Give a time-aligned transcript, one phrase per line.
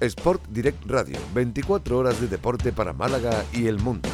[0.00, 4.08] Sport Direct Radio, 24 horas de deporte para Málaga y el mundo.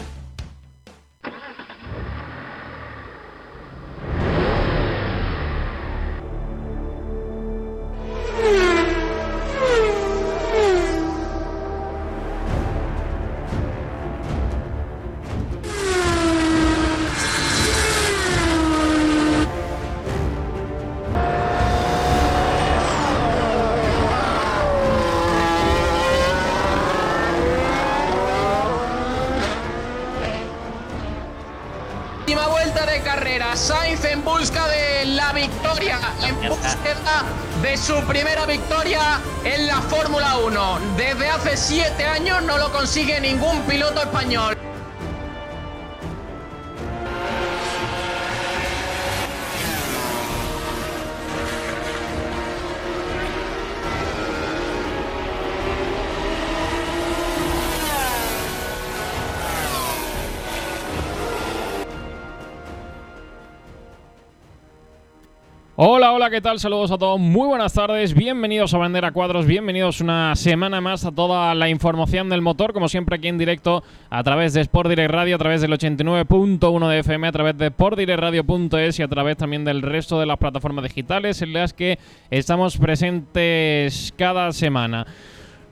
[66.43, 66.59] Tal?
[66.59, 71.13] Saludos a todos, muy buenas tardes, bienvenidos a Bandera Cuadros, bienvenidos una semana más a
[71.13, 75.13] toda la información del motor, como siempre aquí en directo a través de Sport Direct
[75.13, 79.65] Radio, a través del 89.1 de FM, a través de sportdirectradio.es y a través también
[79.65, 85.07] del resto de las plataformas digitales en las que estamos presentes cada semana.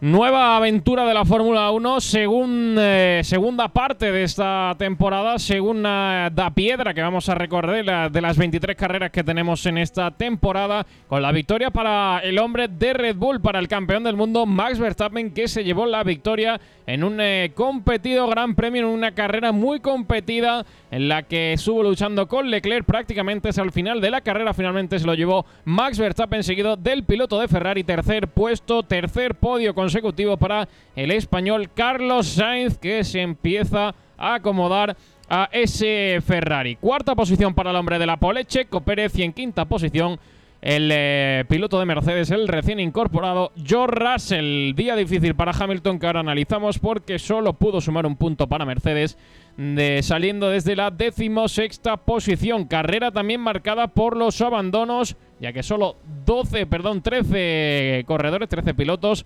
[0.02, 6.48] Nueva aventura de la Fórmula 1, según, eh, segunda parte de esta temporada, segunda da
[6.54, 11.20] piedra que vamos a recorrer de las 23 carreras que tenemos en esta temporada, con
[11.20, 15.34] la victoria para el hombre de Red Bull, para el campeón del mundo Max Verstappen,
[15.34, 19.80] que se llevó la victoria en un eh, competido Gran Premio, en una carrera muy
[19.80, 24.54] competida, en la que estuvo luchando con Leclerc prácticamente hasta el final de la carrera,
[24.54, 29.74] finalmente se lo llevó Max Verstappen, seguido del piloto de Ferrari, tercer puesto, tercer podio
[29.74, 34.96] con consecutivo para el español Carlos Sainz, que se empieza a acomodar
[35.28, 36.76] a ese Ferrari.
[36.76, 40.20] Cuarta posición para el hombre de la pole, Checo Pérez, y en quinta posición
[40.62, 44.74] el eh, piloto de Mercedes, el recién incorporado George Russell.
[44.74, 49.16] Día difícil para Hamilton que ahora analizamos porque solo pudo sumar un punto para Mercedes
[49.56, 52.66] de, saliendo desde la decimosexta posición.
[52.66, 55.96] Carrera también marcada por los abandonos, ya que solo
[56.26, 59.24] 12, perdón, 13 corredores, 13 pilotos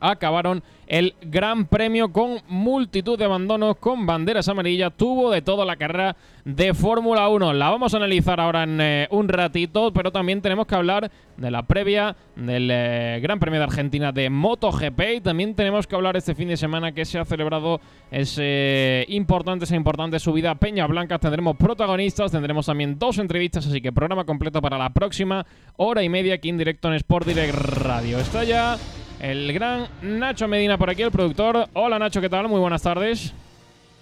[0.00, 5.76] acabaron el Gran Premio con multitud de abandonos, con banderas amarillas, tuvo de toda la
[5.76, 7.54] carrera de Fórmula 1.
[7.54, 11.50] La vamos a analizar ahora en eh, un ratito, pero también tenemos que hablar de
[11.50, 16.16] la previa del eh, Gran Premio de Argentina de MotoGP y también tenemos que hablar
[16.16, 20.86] este fin de semana que se ha celebrado ese importante, esa importante subida a Peña
[20.86, 21.18] Blanca.
[21.18, 25.46] Tendremos protagonistas, tendremos también dos entrevistas, así que programa completo para la próxima
[25.76, 28.18] hora y media aquí en directo en Sport Direct Radio.
[28.18, 28.76] Está ya
[29.24, 31.66] el gran Nacho Medina por aquí, el productor.
[31.72, 32.46] Hola Nacho, ¿qué tal?
[32.46, 33.32] Muy buenas tardes.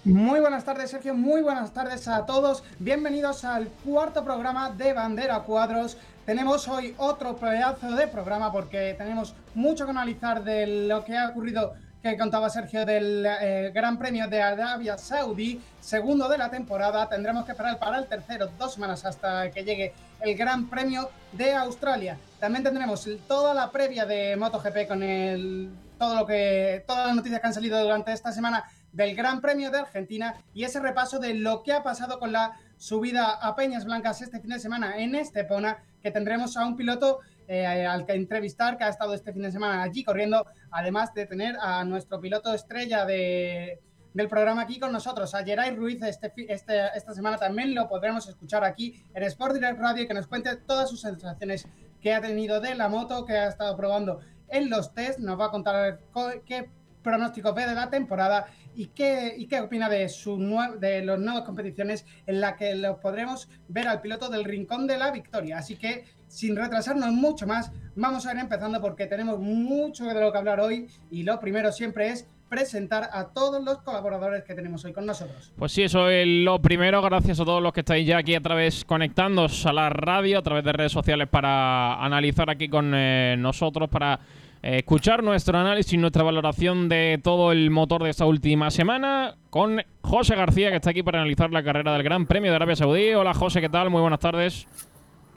[0.03, 1.15] Muy buenas tardes, Sergio.
[1.15, 2.65] Muy buenas tardes a todos.
[2.81, 5.97] Bienvenidos al cuarto programa de Bandera Cuadros.
[6.27, 11.29] Tenemos hoy otro pedazo de programa porque tenemos mucho que analizar de lo que ha
[11.29, 17.09] ocurrido que contaba Sergio del eh, Gran Premio de Arabia Saudí, segundo de la temporada.
[17.09, 21.55] Tendremos que esperar para el tercero dos semanas hasta que llegue el Gran Premio de
[21.55, 22.19] Australia.
[22.41, 27.41] También tendremos toda la previa de MotoGP con el, todo lo que, todas las noticias
[27.41, 31.35] que han salido durante esta semana del Gran Premio de Argentina y ese repaso de
[31.35, 35.15] lo que ha pasado con la subida a Peñas Blancas este fin de semana en
[35.15, 37.21] Estepona, que tendremos a un piloto
[37.53, 41.27] eh, al que entrevistar que ha estado este fin de semana allí corriendo, además de
[41.27, 43.79] tener a nuestro piloto estrella de,
[44.15, 46.03] del programa aquí con nosotros, a Geray Ruiz.
[46.03, 50.27] Este, este, esta semana también lo podremos escuchar aquí en Sport Direct Radio que nos
[50.27, 51.69] cuente todas sus sensaciones
[52.01, 55.19] que ha tenido de la moto, que ha estado probando en los test.
[55.19, 56.01] Nos va a contar
[56.47, 56.71] qué
[57.03, 60.39] pronóstico ve de la temporada y qué, y qué opina de, su
[60.79, 64.99] de las nuevas competiciones en las que lo podremos ver al piloto del Rincón de
[64.99, 65.59] la Victoria.
[65.59, 70.33] Así que, sin retrasarnos mucho más, vamos a ir empezando porque tenemos mucho de lo
[70.33, 74.85] que hablar hoy y lo primero siempre es presentar a todos los colaboradores que tenemos
[74.85, 75.51] hoy con nosotros.
[75.57, 77.01] Pues sí, eso es lo primero.
[77.01, 80.43] Gracias a todos los que estáis ya aquí a través conectándoos a la radio, a
[80.43, 84.21] través de redes sociales para analizar aquí con eh, nosotros, para
[84.63, 89.83] escuchar nuestro análisis y nuestra valoración de todo el motor de esta última semana con
[90.03, 93.13] José García, que está aquí para analizar la carrera del Gran Premio de Arabia Saudí.
[93.13, 93.91] Hola José, ¿qué tal?
[93.91, 94.67] Muy buenas tardes.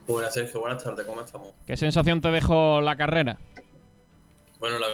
[0.07, 1.53] Buenas Sergio, buenas tardes, ¿cómo estamos?
[1.65, 3.39] ¿Qué sensación te dejó la carrera?
[4.59, 4.87] Bueno, la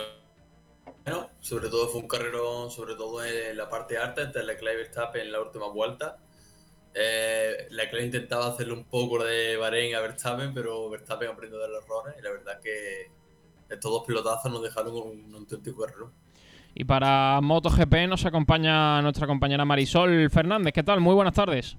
[1.03, 4.77] bueno, sobre todo fue un carrero, sobre todo en la parte alta, entre Leclerc y
[4.77, 6.17] Verstappen en la última vuelta.
[6.93, 11.83] Eh, Leclerc intentaba hacerle un poco de Bahrein a Verstappen, pero Verstappen aprendió de los
[11.83, 13.09] errores y la verdad que
[13.71, 16.11] estos dos pilotazos nos dejaron un auténtico error.
[16.73, 20.73] Y para MotoGP nos acompaña nuestra compañera Marisol Fernández.
[20.73, 21.01] ¿Qué tal?
[21.01, 21.77] Muy buenas tardes.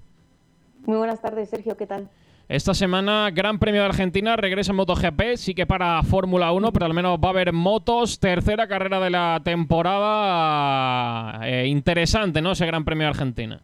[0.85, 1.75] Muy buenas tardes, Sergio.
[1.77, 2.09] ¿Qué tal?
[2.49, 6.85] Esta semana, Gran Premio de Argentina, regresa en MotoGP, sí que para Fórmula 1, pero
[6.85, 11.39] al menos va a haber motos, tercera carrera de la temporada.
[11.47, 12.51] Eh, interesante, ¿no?
[12.51, 13.61] Ese Gran Premio de Argentina.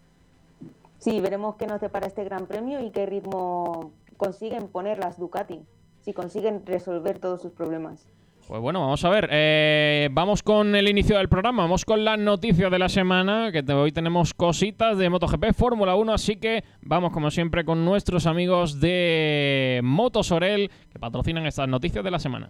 [0.97, 5.61] Sí, veremos qué nos depara este Gran Premio y qué ritmo consiguen poner las Ducati,
[6.01, 8.07] si consiguen resolver todos sus problemas.
[8.49, 9.29] Pues bueno, vamos a ver.
[9.31, 11.61] Eh, vamos con el inicio del programa.
[11.61, 13.51] Vamos con las noticias de la semana.
[13.51, 16.11] Que hoy tenemos cositas de MotoGP, Fórmula 1.
[16.11, 22.09] Así que vamos, como siempre, con nuestros amigos de Motosorel que patrocinan estas noticias de
[22.09, 22.49] la semana.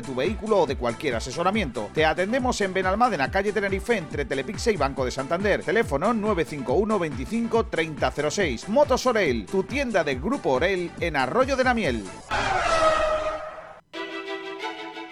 [0.01, 1.89] tu vehículo o de cualquier asesoramiento.
[1.93, 5.63] Te atendemos en Benalmádena, calle Tenerife, entre Telepixe y Banco de Santander.
[5.63, 8.69] Teléfono 951 25 3006.
[8.69, 12.03] Motos Orel, tu tienda del Grupo Orel en Arroyo de la Miel.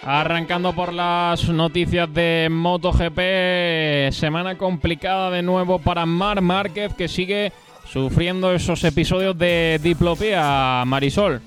[0.04, 7.52] Arrancando por las noticias de MotoGP, semana complicada de nuevo para Mar Márquez que sigue
[7.86, 11.42] sufriendo esos episodios de diplopía, Marisol.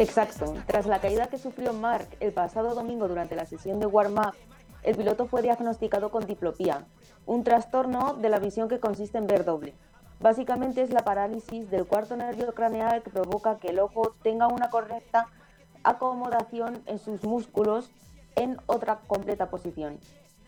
[0.00, 0.54] Exacto.
[0.66, 4.32] Tras la caída que sufrió Mark el pasado domingo durante la sesión de warm-up,
[4.82, 6.86] el piloto fue diagnosticado con diplopía,
[7.26, 9.74] un trastorno de la visión que consiste en ver doble.
[10.18, 14.70] Básicamente es la parálisis del cuarto nervio craneal que provoca que el ojo tenga una
[14.70, 15.26] correcta
[15.84, 17.90] acomodación en sus músculos
[18.36, 19.98] en otra completa posición.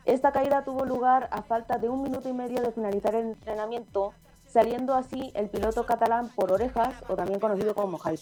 [0.06, 4.14] Esta caída tuvo lugar a falta de un minuto y medio de finalizar el entrenamiento,
[4.46, 8.16] saliendo así el piloto catalán por orejas, o también conocido como high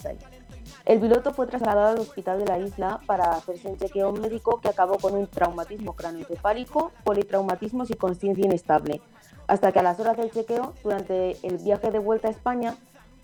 [0.84, 4.68] el piloto fue trasladado al hospital de la isla para hacerse un chequeo médico que
[4.68, 9.00] acabó con un traumatismo cráneoencefálico, politraumatismo y conciencia inestable,
[9.46, 12.76] hasta que a las horas del chequeo, durante el viaje de vuelta a España,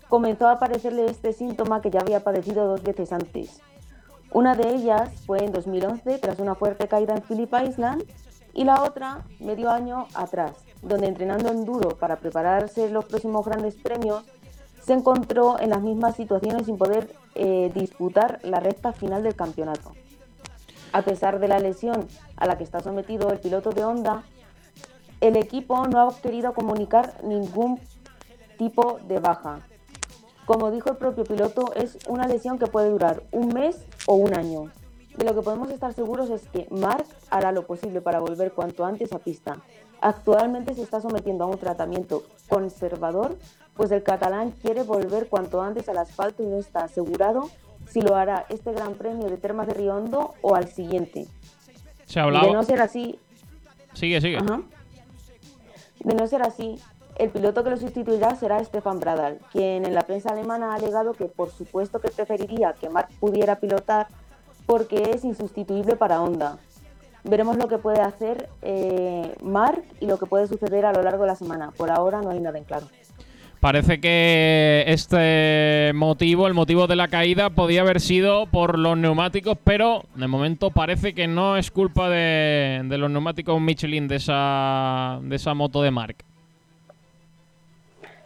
[0.09, 3.61] comenzó a aparecerle este síntoma que ya había padecido dos veces antes.
[4.31, 8.03] Una de ellas fue en 2011 tras una fuerte caída en Phillip Island
[8.53, 13.75] y la otra medio año atrás, donde entrenando en duro para prepararse los próximos grandes
[13.75, 14.23] premios,
[14.87, 19.91] se encontró en las mismas situaciones sin poder eh, disputar la recta final del campeonato.
[20.93, 22.07] A pesar de la lesión
[22.37, 24.23] a la que está sometido el piloto de Honda,
[25.19, 27.81] el equipo no ha querido comunicar ningún
[28.57, 29.59] tipo de baja.
[30.45, 34.35] Como dijo el propio piloto, es una lesión que puede durar un mes o un
[34.35, 34.71] año.
[35.17, 38.85] De lo que podemos estar seguros es que Mark hará lo posible para volver cuanto
[38.85, 39.57] antes a pista.
[39.99, 43.37] Actualmente se está sometiendo a un tratamiento conservador
[43.77, 47.49] pues el catalán quiere volver cuanto antes al asfalto y no está asegurado
[47.87, 51.27] si lo hará este Gran Premio de Termas de Riondo o al siguiente.
[52.05, 52.47] Se hablaba.
[52.47, 53.17] De no ser así.
[53.93, 54.39] Sigue, sigue.
[55.99, 56.79] De no ser así,
[57.17, 61.13] el piloto que lo sustituirá será Stefan Bradal, quien en la prensa alemana ha alegado
[61.13, 64.07] que por supuesto que preferiría que Mark pudiera pilotar
[64.65, 66.59] porque es insustituible para Honda.
[67.23, 71.23] Veremos lo que puede hacer eh, Mark y lo que puede suceder a lo largo
[71.23, 71.71] de la semana.
[71.71, 72.87] Por ahora no hay nada en claro.
[73.59, 79.57] Parece que este motivo, el motivo de la caída, podía haber sido por los neumáticos,
[79.63, 85.35] pero de momento parece que no es culpa de, los neumáticos Michelin de esa, de
[85.35, 86.17] esa moto de Mark.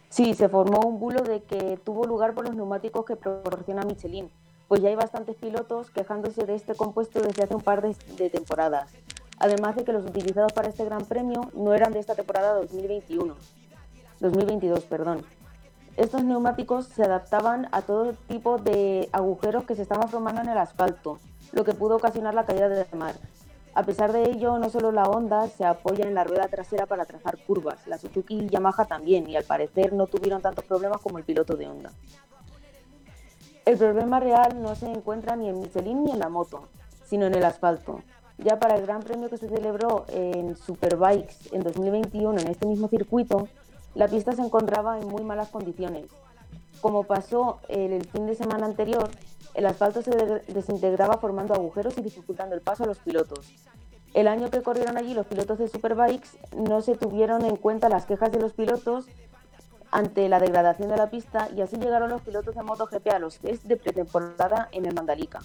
[0.09, 4.29] Sí, se formó un bulo de que tuvo lugar por los neumáticos que proporciona Michelin,
[4.67, 8.29] pues ya hay bastantes pilotos quejándose de este compuesto desde hace un par de, de
[8.29, 8.91] temporadas.
[9.39, 13.33] Además de que los utilizados para este Gran Premio no eran de esta temporada 2021.
[14.21, 15.25] 2022, perdón.
[15.97, 20.57] Estos neumáticos se adaptaban a todo tipo de agujeros que se estaban formando en el
[20.57, 21.19] asfalto,
[21.51, 23.15] lo que pudo ocasionar la caída del mar.
[23.73, 27.05] A pesar de ello, no solo la Honda se apoya en la rueda trasera para
[27.05, 31.17] trazar curvas, la Suzuki y Yamaha también, y al parecer no tuvieron tantos problemas como
[31.17, 31.91] el piloto de Honda.
[33.65, 36.67] El problema real no se encuentra ni en Michelin ni en la moto,
[37.05, 38.01] sino en el asfalto.
[38.37, 42.87] Ya para el Gran Premio que se celebró en Superbikes en 2021 en este mismo
[42.87, 43.47] circuito,
[43.95, 46.05] la pista se encontraba en muy malas condiciones.
[46.81, 49.09] Como pasó el fin de semana anterior,
[49.53, 50.11] el asfalto se
[50.47, 53.51] desintegraba formando agujeros y dificultando el paso a los pilotos.
[54.13, 58.05] El año que corrieron allí los pilotos de Superbikes no se tuvieron en cuenta las
[58.05, 59.07] quejas de los pilotos
[59.91, 63.39] ante la degradación de la pista y así llegaron los pilotos de MotoGP a los
[63.39, 65.39] test de pretemporada en el Mandalika.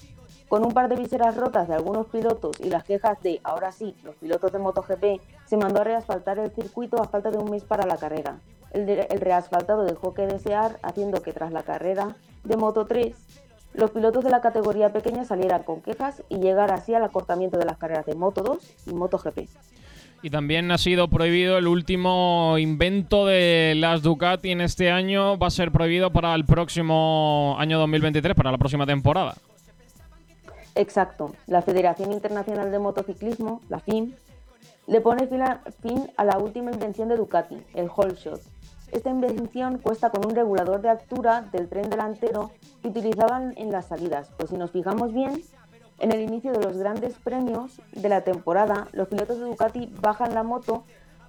[0.49, 3.97] Con un par de viseras rotas de algunos pilotos y las quejas de, ahora sí,
[4.05, 7.65] los pilotos de MotoGP, se mandó a reasfaltar el circuito a falta de un mes
[7.65, 8.39] para la carrera.
[8.71, 13.17] El, el reasfaltado dejó que desear, haciendo que tras la carrera de Moto 3,
[13.75, 17.67] los pilotos de la categoría pequeña salieran con quejas y llegar así al acortamiento de
[17.67, 19.49] las carreras de Moto 2 y MotoGP.
[20.27, 25.39] Y también ha sido prohibido el último invento de las Ducati en este año.
[25.39, 29.37] Va a ser prohibido para el próximo año 2023, para la próxima temporada.
[30.75, 31.33] Exacto.
[31.47, 34.15] La Federación Internacional de Motociclismo, la FIM,
[34.89, 35.29] le pone
[35.81, 38.41] fin a, la última invención de Ducati, el Hole Shot.
[38.91, 42.51] Esta invención cuesta con un regulador de altura del tren delantero
[42.83, 44.33] que utilizaban en las salidas.
[44.37, 45.41] Pues si nos fijamos bien,
[45.99, 50.35] en el inicio de los grandes premios de la temporada, los pilotos de Ducati bajan
[50.35, 50.85] la moto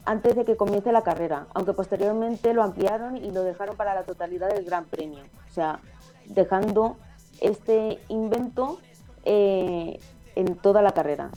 [0.05, 4.03] antes de que comience la carrera, aunque posteriormente lo ampliaron y lo dejaron para la
[4.03, 5.79] totalidad del Gran Premio, o sea,
[6.25, 6.97] dejando
[7.41, 8.79] este invento
[9.25, 9.99] eh,
[10.35, 11.29] en toda la carrera.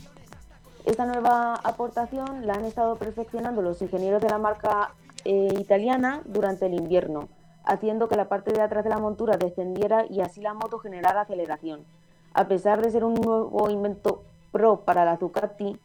[0.85, 4.93] Esta nueva aportación la han estado perfeccionando los ingenieros de la marca
[5.25, 7.29] eh, italiana durante el invierno,
[7.63, 11.21] haciendo que la parte de atrás de la montura descendiera y así la moto generara
[11.21, 11.85] aceleración.
[12.33, 14.23] A pesar de ser un nuevo invento
[14.53, 15.77] pro para la Ducati,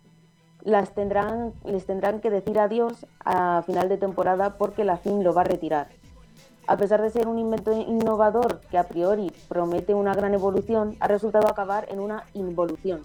[0.62, 5.34] las tendrán, les tendrán que decir adiós a final de temporada porque la FIM lo
[5.34, 5.88] va a retirar.
[6.68, 11.08] A pesar de ser un invento innovador que a priori promete una gran evolución, ha
[11.08, 13.02] resultado acabar en una involución.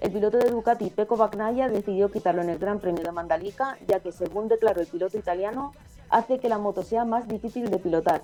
[0.00, 4.00] El piloto de Ducati, Pecco Bagnaia, decidió quitarlo en el Gran Premio de Mandalika, ya
[4.00, 5.74] que, según declaró el piloto italiano,
[6.08, 8.22] hace que la moto sea más difícil de pilotar,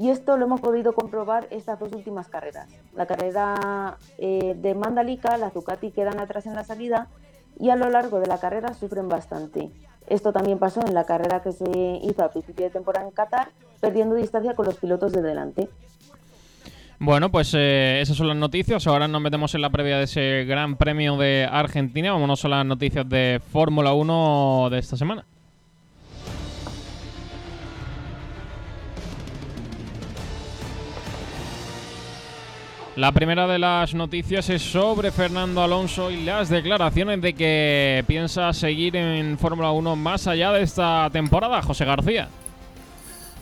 [0.00, 2.70] y esto lo hemos podido comprobar estas dos últimas carreras.
[2.96, 7.08] La carrera eh, de Mandalika, las Ducati quedan atrás en la salida
[7.58, 9.70] y a lo largo de la carrera sufren bastante.
[10.06, 13.50] Esto también pasó en la carrera que se hizo a principio de temporada en Qatar,
[13.78, 15.68] perdiendo distancia con los pilotos de delante.
[16.98, 18.86] Bueno, pues eh, esas son las noticias.
[18.86, 22.10] Ahora nos metemos en la previa de ese Gran Premio de Argentina.
[22.12, 25.26] Vámonos a las noticias de Fórmula 1 de esta semana.
[33.00, 38.52] La primera de las noticias es sobre Fernando Alonso y las declaraciones de que piensa
[38.52, 42.28] seguir en Fórmula 1 más allá de esta temporada, José García.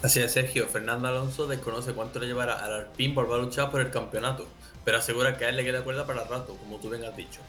[0.01, 0.69] Así es, Sergio.
[0.69, 4.47] Fernando Alonso desconoce cuánto le llevará al Alpine por a luchar por el campeonato,
[4.85, 7.17] pero asegura que a él le queda cuerda para el rato, como tú bien has
[7.17, 7.41] dicho.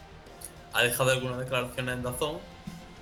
[0.72, 2.38] Ha dejado algunas declaraciones en Dazón,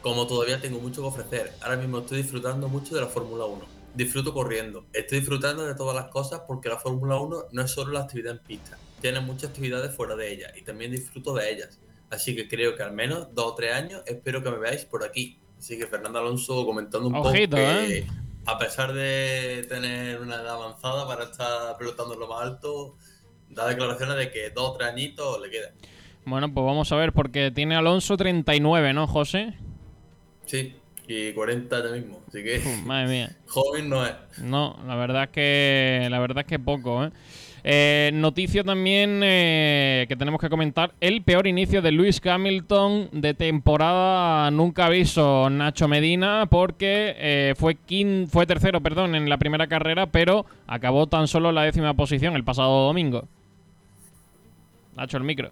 [0.03, 1.55] como todavía tengo mucho que ofrecer.
[1.63, 3.65] Ahora mismo estoy disfrutando mucho de la Fórmula 1.
[3.95, 4.85] Disfruto corriendo.
[4.93, 8.33] Estoy disfrutando de todas las cosas porque la Fórmula 1 no es solo la actividad
[8.33, 11.81] en pista tienen muchas actividades fuera de ella y también disfruto de ellas.
[12.11, 15.05] Así que creo que al menos dos o tres años espero que me veáis por
[15.05, 15.39] aquí.
[15.59, 18.07] Así que Fernando Alonso comentando un poco que ¿eh?
[18.47, 22.97] a pesar de tener una edad avanzada para estar pelotando lo más alto,
[23.51, 25.73] da declaraciones de que dos o tres añitos le quedan.
[26.25, 29.55] Bueno, pues vamos a ver, porque tiene Alonso 39, ¿no, José?
[30.45, 30.77] Sí,
[31.07, 32.23] y 40 ya mismo.
[32.29, 32.63] Así que.
[32.85, 33.37] madre mía.
[33.47, 34.15] Joven no es.
[34.43, 36.09] No, la verdad es que.
[36.11, 37.11] La verdad es que poco, ¿eh?
[37.71, 43.35] Eh, noticia también eh, que tenemos que comentar: el peor inicio de Luis Hamilton de
[43.35, 47.77] temporada nunca aviso Nacho Medina, porque eh, fue,
[48.31, 52.45] fue tercero perdón, en la primera carrera, pero acabó tan solo la décima posición el
[52.45, 53.29] pasado domingo.
[54.97, 55.51] Nacho, el micro.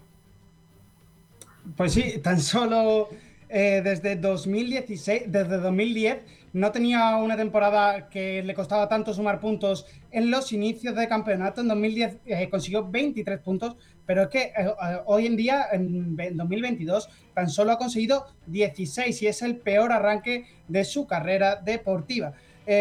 [1.75, 3.09] Pues sí, tan solo
[3.47, 6.17] desde 2016, desde 2010
[6.53, 9.85] no tenía una temporada que le costaba tanto sumar puntos
[10.17, 11.61] en los inicios de campeonato.
[11.61, 16.17] En 2010 eh, consiguió 23 puntos, pero es que eh, eh, hoy en día, en
[16.35, 22.33] 2022, tan solo ha conseguido 16 y es el peor arranque de su carrera deportiva.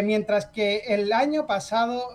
[0.03, 2.09] mientras que el año pasado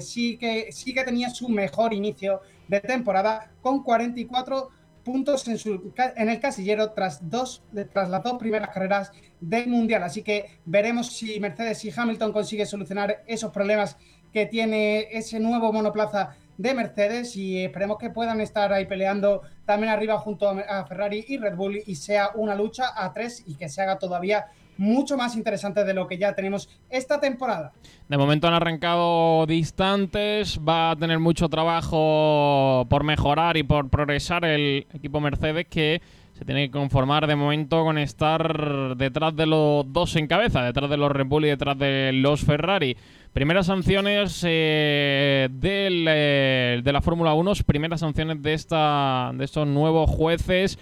[0.00, 4.70] sí, que, sí que tenía su mejor inicio de temporada con 44
[5.04, 7.62] puntos en, su, en el casillero tras, dos,
[7.92, 10.02] tras las dos primeras carreras del Mundial.
[10.02, 13.96] Así que veremos si Mercedes y Hamilton consiguen solucionar esos problemas
[14.32, 19.92] que tiene ese nuevo monoplaza de Mercedes y esperemos que puedan estar ahí peleando también
[19.92, 23.68] arriba junto a Ferrari y Red Bull y sea una lucha a tres y que
[23.68, 24.46] se haga todavía
[24.76, 27.72] mucho más interesante de lo que ya tenemos esta temporada.
[28.08, 34.44] De momento han arrancado distantes, va a tener mucho trabajo por mejorar y por progresar
[34.44, 36.00] el equipo Mercedes que
[36.42, 40.90] se tiene que conformar de momento con estar detrás de los dos en cabeza, detrás
[40.90, 42.96] de los Red Bull y detrás de los Ferrari.
[43.32, 50.10] Primeras sanciones eh, eh, de la Fórmula 1, primeras sanciones de, esta, de estos nuevos
[50.10, 50.80] jueces.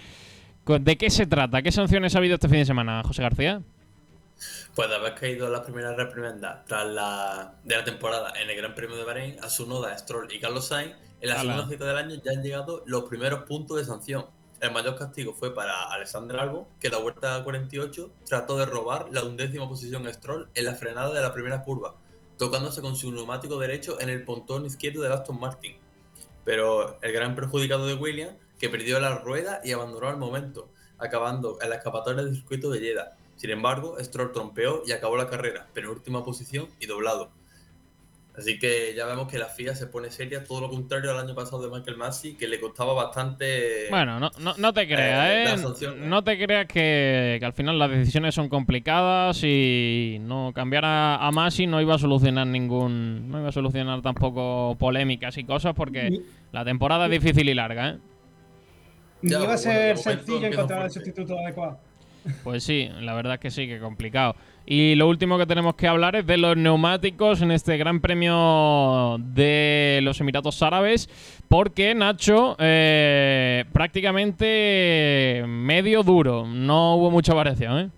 [0.65, 1.61] ¿De qué se trata?
[1.61, 3.61] ¿Qué sanciones ha habido este fin de semana, José García?
[4.73, 8.73] Pues de haber caído las primeras reprimendas tras la, de la temporada en el Gran
[8.73, 11.97] Premio de Bahrein, a su noda Stroll y Carlos Sainz, en la segunda cita del
[11.97, 14.25] año ya han llegado los primeros puntos de sanción.
[14.61, 19.23] El mayor castigo fue para Alexander Albon, que la vuelta 48 trató de robar la
[19.23, 21.95] undécima posición Stroll en la frenada de la primera curva,
[22.37, 25.77] tocándose con su neumático derecho en el pontón izquierdo de Aston Martin.
[26.45, 31.57] Pero el gran perjudicado de Williams, que perdió la rueda y abandonó al momento, acabando
[31.59, 33.17] en la escapatoria del circuito de Jeddah.
[33.37, 37.31] Sin embargo, Stroll trompeó y acabó la carrera, pero en última posición y doblado.
[38.37, 41.35] Así que ya vemos que la FIA se pone seria, todo lo contrario al año
[41.35, 43.87] pasado de Michael Massey, que le costaba bastante.
[43.89, 45.95] Bueno, no, no, te creas, ¿eh?
[45.97, 51.31] No te creas que, al final las decisiones son complicadas y no cambiar a, a
[51.31, 53.29] Massey no iba a solucionar ningún.
[53.29, 56.21] No iba a solucionar tampoco polémicas y cosas porque
[56.53, 57.97] la temporada es difícil y larga, ¿eh?
[59.23, 61.90] Ni iba a ser sencillo encontrar el sustituto adecuado.
[62.43, 64.35] Pues sí, la verdad es que sí, que complicado.
[64.65, 69.17] Y lo último que tenemos que hablar es de los neumáticos en este Gran Premio
[69.19, 71.09] de los Emiratos Árabes,
[71.49, 77.89] porque Nacho, eh, prácticamente medio duro, no hubo mucha variación, ¿eh?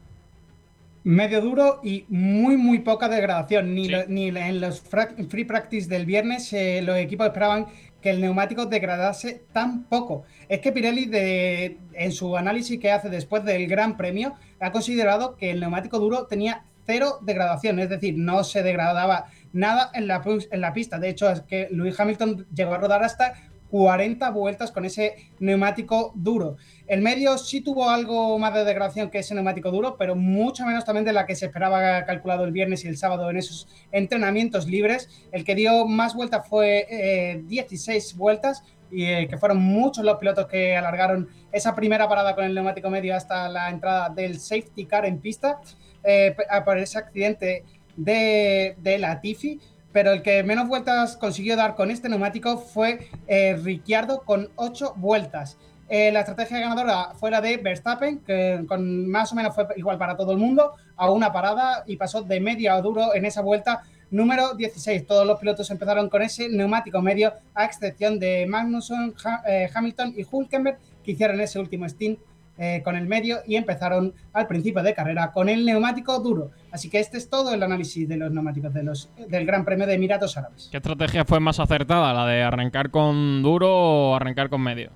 [1.06, 3.76] Medio duro y muy, muy poca degradación.
[3.76, 4.82] Ni, ni en los
[5.30, 7.66] free practice del viernes eh, los equipos esperaban
[8.04, 10.26] que el neumático degradase tan poco.
[10.50, 15.38] Es que Pirelli, de, en su análisis que hace después del Gran Premio, ha considerado
[15.38, 20.22] que el neumático duro tenía cero degradación, es decir, no se degradaba nada en la,
[20.52, 21.00] en la pista.
[21.00, 23.36] De hecho, es que Lewis Hamilton llegó a rodar hasta
[23.74, 26.58] 40 vueltas con ese neumático duro.
[26.86, 30.86] El medio sí tuvo algo más de degradación que ese neumático duro, pero mucho menos
[30.86, 34.68] también de la que se esperaba calculado el viernes y el sábado en esos entrenamientos
[34.68, 35.10] libres.
[35.32, 40.20] El que dio más vueltas fue 16 eh, vueltas y eh, que fueron muchos los
[40.20, 44.86] pilotos que alargaron esa primera parada con el neumático medio hasta la entrada del safety
[44.86, 45.60] car en pista
[46.04, 47.64] eh, por ese accidente
[47.98, 49.60] de, de Latifi
[49.94, 54.96] pero el que menos vueltas consiguió dar con este neumático fue eh, Ricciardo con 8
[54.98, 55.58] vueltas.
[55.88, 59.98] Eh, la estrategia ganadora fue la de Verstappen, que con más o menos fue igual
[60.00, 63.42] para todo el mundo, a una parada y pasó de media a duro en esa
[63.42, 65.06] vuelta número 16.
[65.06, 69.14] Todos los pilotos empezaron con ese neumático medio, a excepción de Magnussen,
[69.46, 72.20] eh, Hamilton y Hulkenberg, que hicieron ese último stint
[72.58, 76.52] eh, con el medio y empezaron al principio de carrera con el neumático duro.
[76.72, 79.88] Así que este es todo el análisis de los neumáticos de los, del Gran Premio
[79.88, 80.70] de Emiratos Árabes.
[80.70, 84.92] ¿Qué estrategia fue más acertada, la de arrancar con duro o arrancar con medio?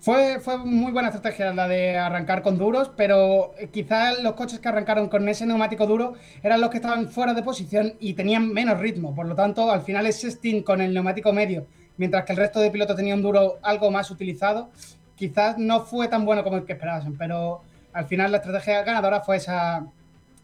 [0.00, 4.68] Fue, fue muy buena estrategia la de arrancar con duros, pero quizás los coches que
[4.68, 8.78] arrancaron con ese neumático duro eran los que estaban fuera de posición y tenían menos
[8.78, 9.12] ritmo.
[9.12, 12.60] Por lo tanto, al final ese stint con el neumático medio, mientras que el resto
[12.60, 14.70] de pilotos tenían un duro algo más utilizado,
[15.18, 17.60] quizás no fue tan bueno como el que esperaban, pero
[17.92, 19.84] al final la estrategia ganadora fue esa,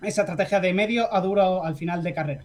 [0.03, 2.43] esa estrategia de medio a duro al final de carrera.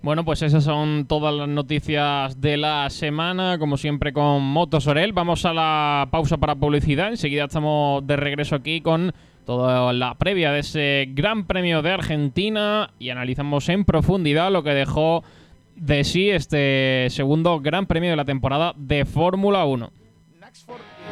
[0.00, 5.12] Bueno, pues esas son todas las noticias de la semana, como siempre con Motosorel.
[5.12, 7.08] Vamos a la pausa para publicidad.
[7.08, 9.12] Enseguida estamos de regreso aquí con
[9.44, 14.70] toda la previa de ese Gran Premio de Argentina y analizamos en profundidad lo que
[14.70, 15.24] dejó
[15.74, 19.90] de sí este segundo Gran Premio de la temporada de Fórmula 1.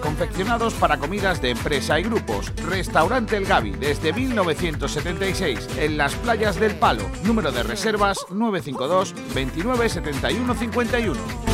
[0.00, 2.52] confeccionados para comidas de empresa y grupos.
[2.68, 7.04] Restaurante El Gavi desde 1976 en las playas del Palo.
[7.22, 11.53] Número de reservas 952 29 71 51.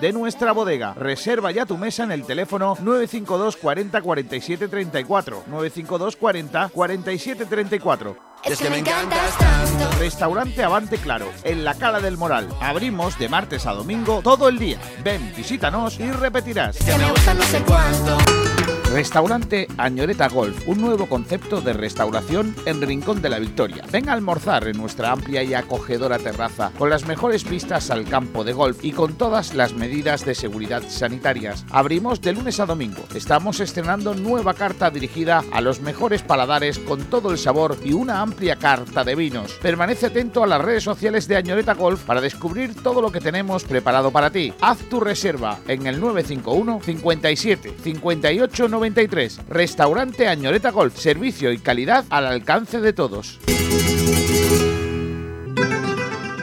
[0.00, 0.94] de nuestra bodega.
[0.94, 5.44] Reserva ya tu mesa en el teléfono 952 40 47 34.
[5.46, 8.16] 952 40 47 34.
[8.44, 9.98] Es que me encantas tanto.
[9.98, 12.48] Restaurante Avante Claro, en la Cala del Moral.
[12.60, 14.78] Abrimos de martes a domingo todo el día.
[15.04, 16.78] Ven, visítanos y repetirás.
[16.78, 18.49] Que me gusta no sé cuánto.
[18.92, 23.84] Restaurante Añoreta Golf, un nuevo concepto de restauración en Rincón de la Victoria.
[23.92, 28.42] Ven a almorzar en nuestra amplia y acogedora terraza, con las mejores vistas al campo
[28.42, 31.64] de golf y con todas las medidas de seguridad sanitarias.
[31.70, 33.04] Abrimos de lunes a domingo.
[33.14, 38.20] Estamos estrenando nueva carta dirigida a los mejores paladares con todo el sabor y una
[38.20, 39.52] amplia carta de vinos.
[39.62, 43.62] Permanece atento a las redes sociales de Añoreta Golf para descubrir todo lo que tenemos
[43.62, 44.52] preparado para ti.
[44.60, 49.40] Haz tu reserva en el 951 57 58 93.
[49.48, 50.96] Restaurante Añoreta Golf.
[50.96, 53.38] Servicio y calidad al alcance de todos.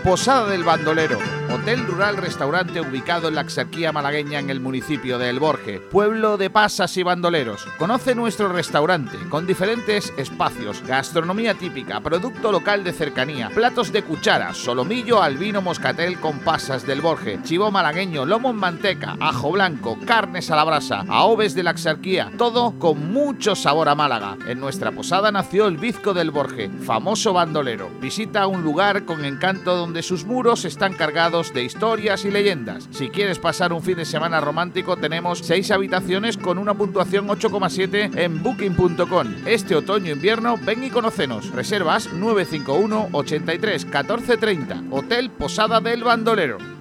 [0.04, 1.37] Posada del Bandolero.
[1.58, 6.38] Hotel Rural Restaurante ubicado en la Axarquía malagueña en el municipio de El Borje, pueblo
[6.38, 7.66] de pasas y bandoleros.
[7.78, 14.54] Conoce nuestro restaurante con diferentes espacios, gastronomía típica, producto local de cercanía, platos de cuchara,
[14.54, 20.52] solomillo, albino, moscatel con pasas del Borje, chivo malagueño, lomo en manteca, ajo blanco, carnes
[20.52, 24.38] a la brasa, aoves de la Axarquía, todo con mucho sabor a Málaga.
[24.48, 27.90] En nuestra posada nació el Bizco del Borje, famoso bandolero.
[28.00, 32.88] Visita un lugar con encanto donde sus muros están cargados de historias y leyendas.
[32.92, 38.18] Si quieres pasar un fin de semana romántico, tenemos 6 habitaciones con una puntuación 8,7
[38.18, 39.28] en booking.com.
[39.46, 41.52] Este otoño-invierno, ven y conocenos.
[41.52, 44.84] Reservas 951 83 14 30.
[44.92, 46.77] Hotel Posada del Bandolero.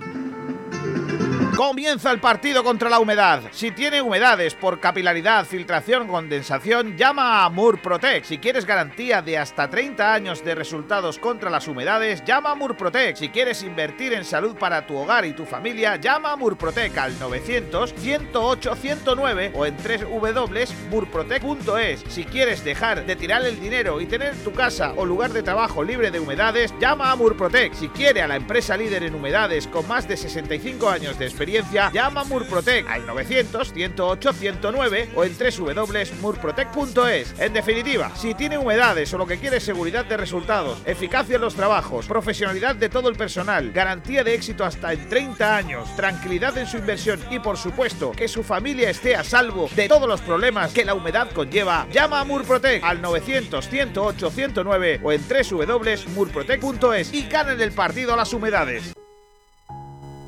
[1.57, 3.45] Comienza el partido contra la humedad.
[3.51, 8.25] Si tiene humedades por capilaridad, filtración condensación, llama a Murprotec.
[8.25, 13.17] Si quieres garantía de hasta 30 años de resultados contra las humedades, llama a Murprotec.
[13.17, 17.19] Si quieres invertir en salud para tu hogar y tu familia, llama a Murprotec al
[17.19, 22.05] 900 108 109 o en www.murprotec.es.
[22.09, 25.83] Si quieres dejar de tirar el dinero y tener tu casa o lugar de trabajo
[25.83, 27.73] libre de humedades, llama a Murprotec.
[27.73, 31.46] Si quiere a la empresa líder en humedades con más de 65 años de experiencia,
[31.93, 37.35] llama a Murprotec al 900 108 109 o en www.murprotec.es.
[37.39, 41.43] En definitiva, si tiene humedades o lo que quiere es seguridad de resultados, eficacia en
[41.43, 46.59] los trabajos, profesionalidad de todo el personal, garantía de éxito hasta en 30 años, tranquilidad
[46.59, 50.21] en su inversión y por supuesto que su familia esté a salvo de todos los
[50.21, 57.13] problemas que la humedad conlleva, llama a Murprotec al 900 108 109 o en www.murprotec.es
[57.13, 58.93] y ganen el partido a las humedades.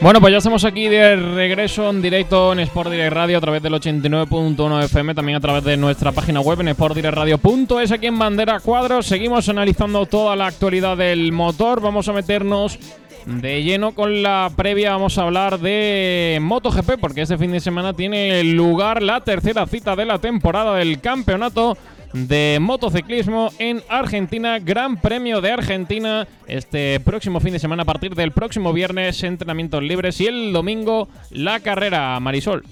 [0.00, 3.60] Bueno, pues ya estamos aquí de regreso en directo en Sport Direct Radio a través
[3.60, 8.60] del 89.1 FM, también a través de nuestra página web en sportdirectradio.es aquí en Bandera
[8.60, 9.06] Cuadros.
[9.06, 11.80] Seguimos analizando toda la actualidad del motor.
[11.80, 12.78] Vamos a meternos
[13.26, 14.92] de lleno con la previa.
[14.92, 19.96] Vamos a hablar de MotoGP porque este fin de semana tiene lugar la tercera cita
[19.96, 21.76] de la temporada del campeonato
[22.12, 28.14] de motociclismo en Argentina, Gran Premio de Argentina, este próximo fin de semana a partir
[28.14, 32.64] del próximo viernes, entrenamientos libres y el domingo la carrera Marisol.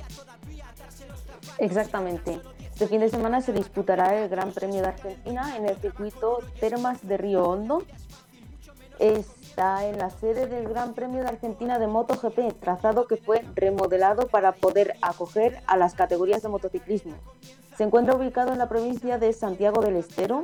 [1.59, 2.41] Exactamente.
[2.61, 7.07] Este fin de semana se disputará el Gran Premio de Argentina en el circuito Termas
[7.07, 7.83] de Río Hondo.
[8.99, 14.29] Está en la sede del Gran Premio de Argentina de MotoGP, trazado que fue remodelado
[14.29, 17.15] para poder acoger a las categorías de motociclismo.
[17.77, 20.41] Se encuentra ubicado en la provincia de Santiago del Estero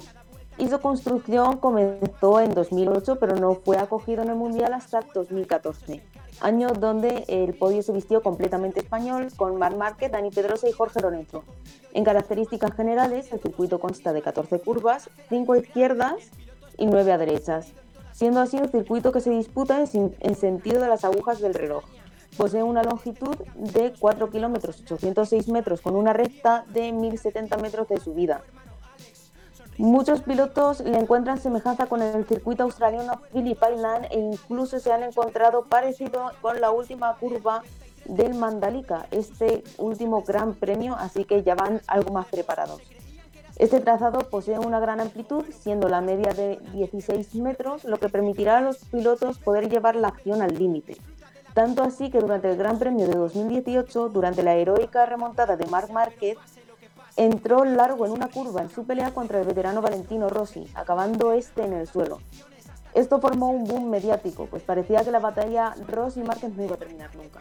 [0.58, 6.02] y su construcción comenzó en 2008, pero no fue acogido en el Mundial hasta 2014,
[6.42, 11.00] año donde el podio se vistió completamente español con Marc Márquez, Dani Pedrosa y Jorge
[11.00, 11.42] Lorenzo.
[11.94, 16.30] En características generales, el circuito consta de 14 curvas, 5 a izquierdas
[16.76, 17.72] y 9 a derechas,
[18.12, 21.84] siendo así un circuito que se disputa en sentido de las agujas del reloj.
[22.36, 28.00] Posee una longitud de 4 kilómetros 806 metros con una recta de 1070 metros de
[28.00, 28.42] subida.
[29.78, 35.02] Muchos pilotos le encuentran semejanza con el circuito australiano Phillip Island e incluso se han
[35.02, 37.62] encontrado parecido con la última curva
[38.04, 42.82] del Mandalika, este último gran premio, así que ya van algo más preparados.
[43.56, 48.58] Este trazado posee una gran amplitud, siendo la media de 16 metros, lo que permitirá
[48.58, 50.96] a los pilotos poder llevar la acción al límite.
[51.54, 55.90] Tanto así que durante el Gran Premio de 2018, durante la heroica remontada de Marc
[55.90, 56.38] Márquez,
[57.16, 61.64] entró largo en una curva en su pelea contra el veterano Valentino Rossi, acabando este
[61.64, 62.20] en el suelo.
[62.94, 67.14] Esto formó un boom mediático, pues parecía que la batalla Rossi-Márquez no iba a terminar
[67.16, 67.40] nunca.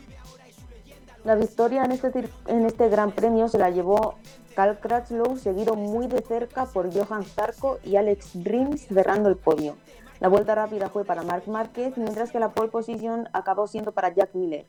[1.24, 4.15] La victoria en este, este Gran Premio se la llevó
[4.56, 9.76] Cal Crutchlow, seguido muy de cerca por Johan Zarco y Alex Rins cerrando el podio.
[10.22, 14.14] La vuelta rápida fue para Marc Márquez, mientras que la pole position acabó siendo para
[14.14, 14.68] Jack Miller,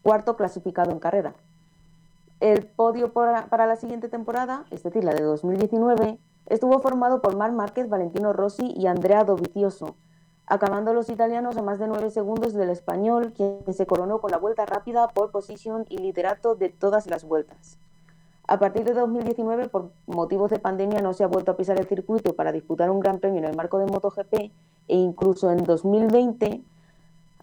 [0.00, 1.34] cuarto clasificado en carrera.
[2.40, 7.52] El podio para la siguiente temporada, es decir, la de 2019, estuvo formado por Marc
[7.52, 9.94] Márquez, Valentino Rossi y Andrea Dovizioso,
[10.46, 14.38] acabando los italianos a más de 9 segundos del español, quien se coronó con la
[14.38, 17.76] vuelta rápida, pole position y liderato de todas las vueltas.
[18.52, 21.86] A partir de 2019, por motivos de pandemia, no se ha vuelto a pisar el
[21.86, 24.34] circuito para disputar un gran premio en el marco de MotoGP
[24.88, 26.62] e incluso en 2020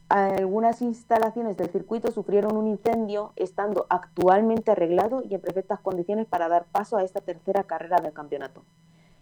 [0.08, 6.48] algunas instalaciones del circuito sufrieron un incendio, estando actualmente arreglado y en perfectas condiciones para
[6.48, 8.62] dar paso a esta tercera carrera del campeonato.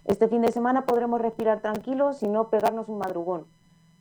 [0.04, 3.46] Este fin de semana podremos respirar tranquilos y no pegarnos un madrugón.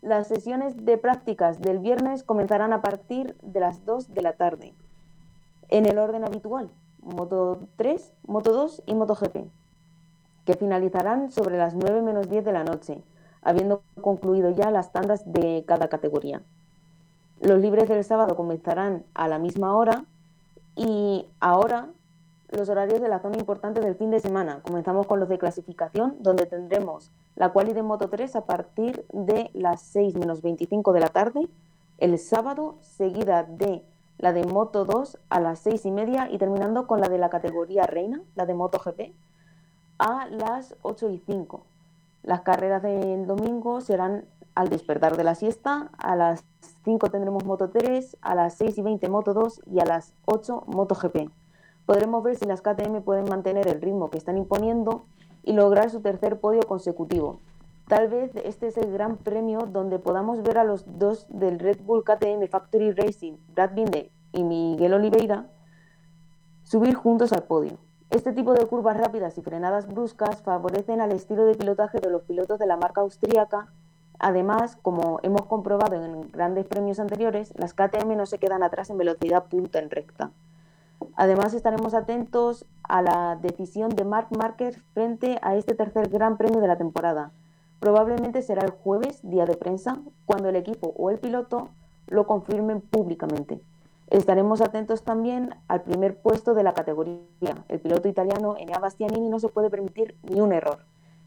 [0.03, 4.75] Las sesiones de prácticas del viernes comenzarán a partir de las 2 de la tarde,
[5.69, 6.69] en el orden habitual,
[7.07, 9.37] Moto 3, Moto 2 y MotoGP,
[10.45, 13.03] que finalizarán sobre las 9 menos 10 de la noche,
[13.43, 16.43] habiendo concluido ya las tandas de cada categoría.
[17.41, 20.05] Los libres del sábado comenzarán a la misma hora
[20.75, 21.91] y ahora
[22.49, 24.61] los horarios de la zona importante del fin de semana.
[24.63, 29.51] Comenzamos con los de clasificación, donde tendremos la quali de Moto 3 a partir de
[29.55, 31.49] las 6 menos 25 de la tarde,
[31.99, 33.85] el sábado, seguida de
[34.19, 37.31] la de Moto 2 a las 6 y media y terminando con la de la
[37.31, 39.15] categoría Reina, la de Moto GP,
[39.99, 41.63] a las 8 y 5.
[42.23, 44.25] Las carreras del domingo serán
[44.55, 46.45] al despertar de la siesta, a las
[46.85, 50.65] 5 tendremos Moto 3, a las 6 y 20 Moto 2 y a las 8
[50.67, 51.31] Moto GP.
[51.85, 55.05] Podremos ver si las KTM pueden mantener el ritmo que están imponiendo
[55.45, 57.39] y lograr su tercer podio consecutivo.
[57.89, 61.83] Tal vez este es el gran premio donde podamos ver a los dos del Red
[61.83, 65.47] Bull KTM Factory Racing, Brad Binder y Miguel Oliveira,
[66.65, 67.79] subir juntos al podio.
[68.11, 72.23] Este tipo de curvas rápidas y frenadas bruscas favorecen al estilo de pilotaje de los
[72.23, 73.69] pilotos de la marca austríaca.
[74.19, 78.99] Además, como hemos comprobado en grandes premios anteriores, las KTM no se quedan atrás en
[78.99, 80.33] velocidad punta en recta.
[81.15, 86.61] Además, estaremos atentos a la decisión de Marc Márquez frente a este tercer gran premio
[86.61, 87.31] de la temporada.
[87.81, 91.69] Probablemente será el jueves, día de prensa, cuando el equipo o el piloto
[92.07, 93.61] lo confirmen públicamente.
[94.09, 97.65] Estaremos atentos también al primer puesto de la categoría.
[97.69, 100.79] El piloto italiano Enea Bastianini no se puede permitir ni un error.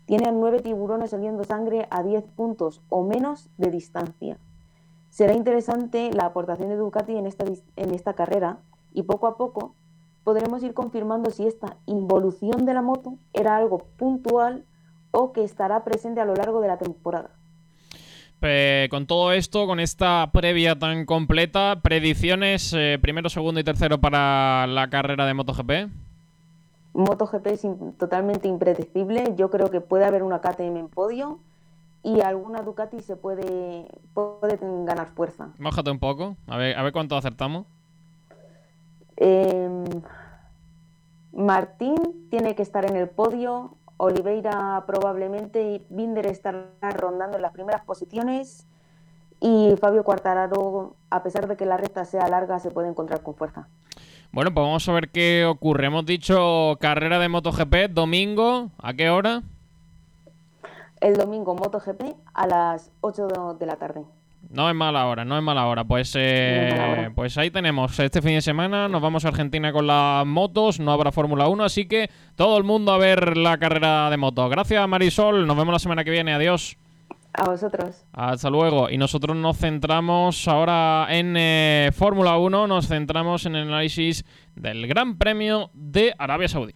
[0.05, 4.39] tiene a nueve tiburones oliendo sangre a 10 puntos o menos de distancia.
[5.11, 8.57] Será interesante la aportación de Ducati en esta, en esta carrera
[8.91, 9.75] y poco a poco
[10.23, 14.65] podremos ir confirmando si esta involución de la moto era algo puntual
[15.11, 17.29] o que estará presente a lo largo de la temporada.
[18.89, 24.65] con todo esto, con esta previa tan completa, predicciones eh, primero, segundo y tercero para
[24.67, 25.71] la carrera de MotoGP.
[26.93, 27.67] MotoGP es
[27.97, 29.35] totalmente impredecible.
[29.35, 31.39] Yo creo que puede haber una KTM en podio
[32.03, 35.49] y alguna Ducati se puede, puede ganar fuerza.
[35.59, 37.65] Mójate un poco, a ver, a ver cuánto acertamos.
[39.17, 39.85] Em,
[41.33, 47.51] Martín tiene que estar en el podio, Oliveira probablemente y Binder estará rondando en las
[47.51, 48.65] primeras posiciones
[49.41, 53.35] y Fabio Quartararo, a pesar de que la recta sea larga, se puede encontrar con
[53.35, 53.67] fuerza.
[54.31, 55.87] Bueno, pues vamos a ver qué ocurre.
[55.87, 59.43] Hemos dicho carrera de MotoGP, domingo, ¿a qué hora?
[61.01, 64.05] El domingo MotoGP a las 8 de la tarde.
[64.49, 65.83] No es mala hora, no es mala hora.
[65.83, 67.99] Pues, eh, pues ahí tenemos.
[67.99, 70.79] Este fin de semana nos vamos a Argentina con las motos.
[70.79, 74.47] No habrá Fórmula 1, así que todo el mundo a ver la carrera de moto.
[74.49, 75.45] Gracias, Marisol.
[75.45, 76.33] Nos vemos la semana que viene.
[76.33, 76.77] Adiós.
[77.33, 78.05] A vosotros.
[78.11, 78.89] Hasta luego.
[78.89, 82.67] Y nosotros nos centramos ahora en eh, Fórmula 1.
[82.67, 84.25] Nos centramos en el análisis
[84.55, 86.73] del Gran Premio de Arabia Saudí.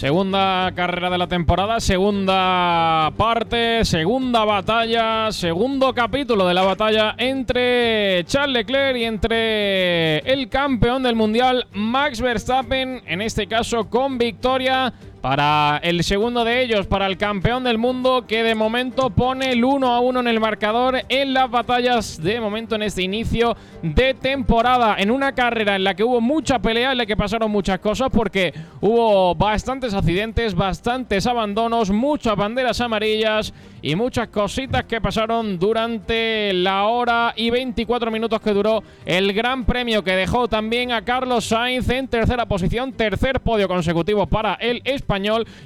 [0.00, 8.24] Segunda carrera de la temporada, segunda parte, segunda batalla, segundo capítulo de la batalla entre
[8.24, 14.94] Charles Leclerc y entre el campeón del mundial Max Verstappen, en este caso con victoria
[15.20, 19.64] para el segundo de ellos, para el campeón del mundo que de momento pone el
[19.64, 24.14] 1 a 1 en el marcador en las batallas de momento en este inicio de
[24.14, 27.80] temporada, en una carrera en la que hubo mucha pelea, en la que pasaron muchas
[27.80, 33.52] cosas porque hubo bastantes accidentes, bastantes abandonos, muchas banderas amarillas
[33.82, 39.64] y muchas cositas que pasaron durante la hora y 24 minutos que duró el Gran
[39.64, 44.80] Premio que dejó también a Carlos Sainz en tercera posición, tercer podio consecutivo para el
[44.84, 45.09] español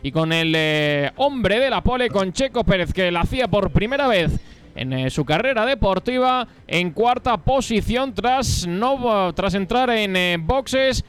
[0.03, 3.71] y con el eh, hombre de la pole, con Checo Pérez, que la hacía por
[3.71, 4.41] primera vez
[4.75, 11.05] en eh, su carrera deportiva en cuarta posición tras, no, tras entrar en eh, boxes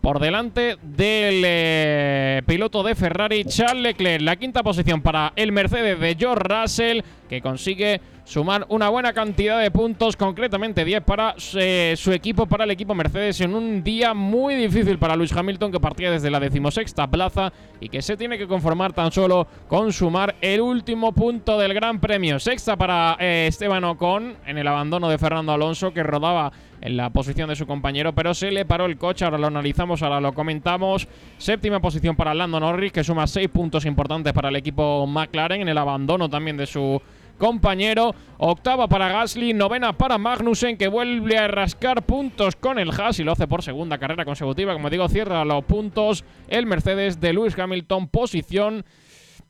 [0.00, 4.22] por delante del piloto de Ferrari, Charles Leclerc.
[4.22, 9.60] La quinta posición para el Mercedes de George Russell, que consigue sumar una buena cantidad
[9.60, 14.14] de puntos, concretamente 10 para eh, su equipo, para el equipo Mercedes, en un día
[14.14, 18.38] muy difícil para Luis Hamilton, que partía desde la decimosexta plaza y que se tiene
[18.38, 22.38] que conformar tan solo con sumar el último punto del Gran Premio.
[22.38, 27.10] Sexta para eh, Esteban Ocon en el abandono de Fernando Alonso, que rodaba en la
[27.10, 29.24] posición de su compañero, pero se le paró el coche.
[29.24, 31.08] Ahora lo analizamos, ahora lo comentamos.
[31.38, 35.68] Séptima posición para Lando Norris, que suma seis puntos importantes para el equipo McLaren en
[35.68, 37.00] el abandono también de su
[37.38, 38.14] compañero.
[38.38, 43.24] Octava para Gasly, novena para Magnussen, que vuelve a rascar puntos con el Haas y
[43.24, 44.72] lo hace por segunda carrera consecutiva.
[44.72, 48.84] Como digo, cierra los puntos el Mercedes de Lewis Hamilton, posición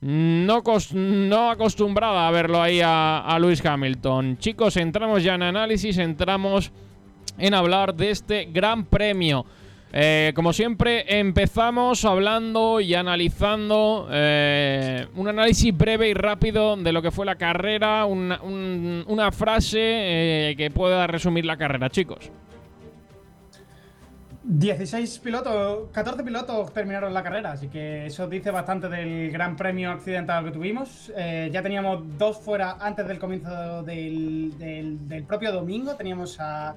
[0.02, 0.62] no,
[0.94, 4.36] no acostumbrada a verlo ahí a, a Lewis Hamilton.
[4.38, 6.72] Chicos, entramos ya en análisis, entramos
[7.38, 9.46] en hablar de este gran premio.
[9.94, 17.02] Eh, como siempre, empezamos hablando y analizando eh, un análisis breve y rápido de lo
[17.02, 22.30] que fue la carrera, una, frase eh, que pueda resumir la carrera, chicos.
[24.44, 29.90] 16 pilotos, 14 pilotos terminaron la carrera, así que eso dice bastante del gran premio
[29.90, 31.12] accidental que tuvimos.
[31.14, 36.74] ya teníamos dos fuera antes del comienzo del propio domingo, teníamos a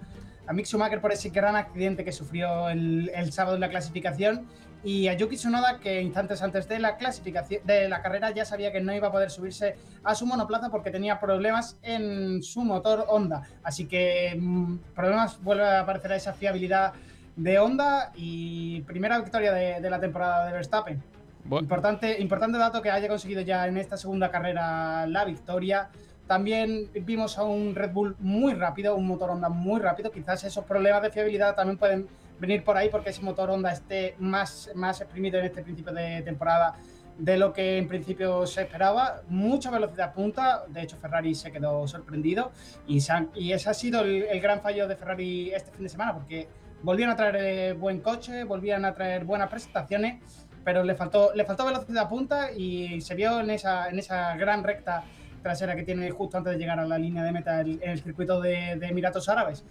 [0.47, 4.45] a Mick Schumacher por ese gran accidente que sufrió el, sábado en la clasificación
[4.84, 8.71] y a Yuki Tsunoda que instantes antes de la clasificación de la carrera ya sabía
[8.71, 13.05] que no iba a poder subirse a su monoplaza porque tenía problemas en su motor
[13.08, 13.43] Honda.
[13.63, 16.93] Así que mm, problemas vuelve a aparecer esa fiabilidad
[17.36, 21.03] de Honda y primera victoria de, la temporada de Verstappen.
[21.50, 25.89] Importante, importante dato que haya conseguido ya en esta segunda carrera la victoria
[26.28, 30.12] También vimos a un Red Bull muy rápido, un motor Honda muy rápido.
[30.12, 32.08] Quizás esos problemas de fiabilidad también pueden
[32.40, 36.23] venir por ahí porque ese motor Honda esté más, más exprimido en este principio de
[36.23, 36.76] temporada
[37.17, 39.21] de lo que en principio se esperaba.
[39.30, 42.52] Mucha velocidad punta, de hecho Ferrari se quedó sorprendido
[42.88, 43.00] y,
[43.36, 46.48] y ese ha sido el, gran fallo de Ferrari este fin de semana porque
[46.82, 50.21] volvían a traer eh, buen coche, volvían a traer buenas presentaciones,
[50.63, 54.63] pero le faltó, le faltó velocidad punta y se vio en esa, en esa gran
[54.63, 55.04] recta
[55.46, 58.41] trasera que tiene justo antes de llegar a la línea de meta en el, circuito
[58.41, 59.63] de, de Emiratos Árabes.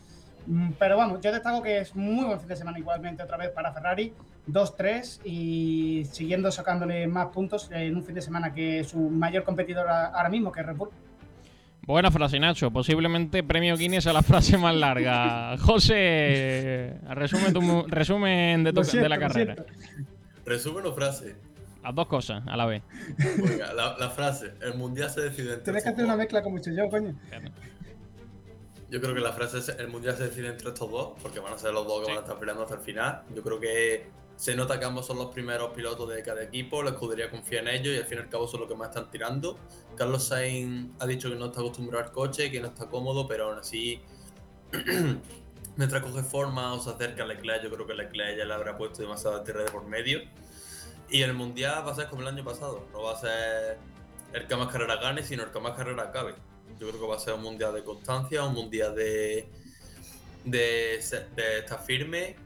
[0.47, 3.51] Mm, pero vamos, yo destaco que es muy buen fin de semana igualmente otra vez
[3.51, 4.13] para Ferrari,
[4.49, 9.89] 2-3 y siguiendo sacándole más puntos en un fin de semana que su mayor competidor
[9.89, 10.91] ahora mismo, que es Red Bull.
[11.83, 12.71] Buena frase, Nacho.
[12.71, 15.59] Posiblemente premio Guinness a la frase más larga.
[15.61, 19.57] José, resume tu, resumen de, de la carrera.
[20.47, 21.35] ¿Resumen o frase?
[21.85, 22.83] Las dos cosas a la vez.
[23.75, 24.55] la, frase.
[24.63, 25.65] El mundial se decide entre.
[25.65, 27.15] Tienes que hacer una mezcla con mucho yo, coño.
[28.91, 31.53] Yo creo que la frase es el mundial se decide entre estos dos, porque van
[31.53, 33.23] a ser los dos que van a estar peleando hasta el final.
[33.35, 34.07] Yo creo que
[34.37, 37.69] se nota que ambos son los primeros pilotos de cada equipo, la escudería confía en
[37.69, 39.59] ellos y al fin y al cabo son los que más están tirando.
[39.95, 43.51] Carlos Sainz ha dicho que no está acostumbrado al coche, que no está cómodo, pero
[43.51, 44.01] aún así,
[45.77, 48.77] mientras coge forma o se acerca a Leclerc, yo creo que Leclerc ya le habrá
[48.77, 50.21] puesto demasiado tierra de por medio.
[51.11, 53.79] Y el mundial va a ser como el año pasado, no va a ser
[54.33, 56.35] el que más carrera gane, sino el que más carrera acabe.
[56.79, 59.49] Yo creo que va a ser un mundial de constancia, un mundial de,
[60.45, 61.01] de,
[61.37, 62.37] de estar firme.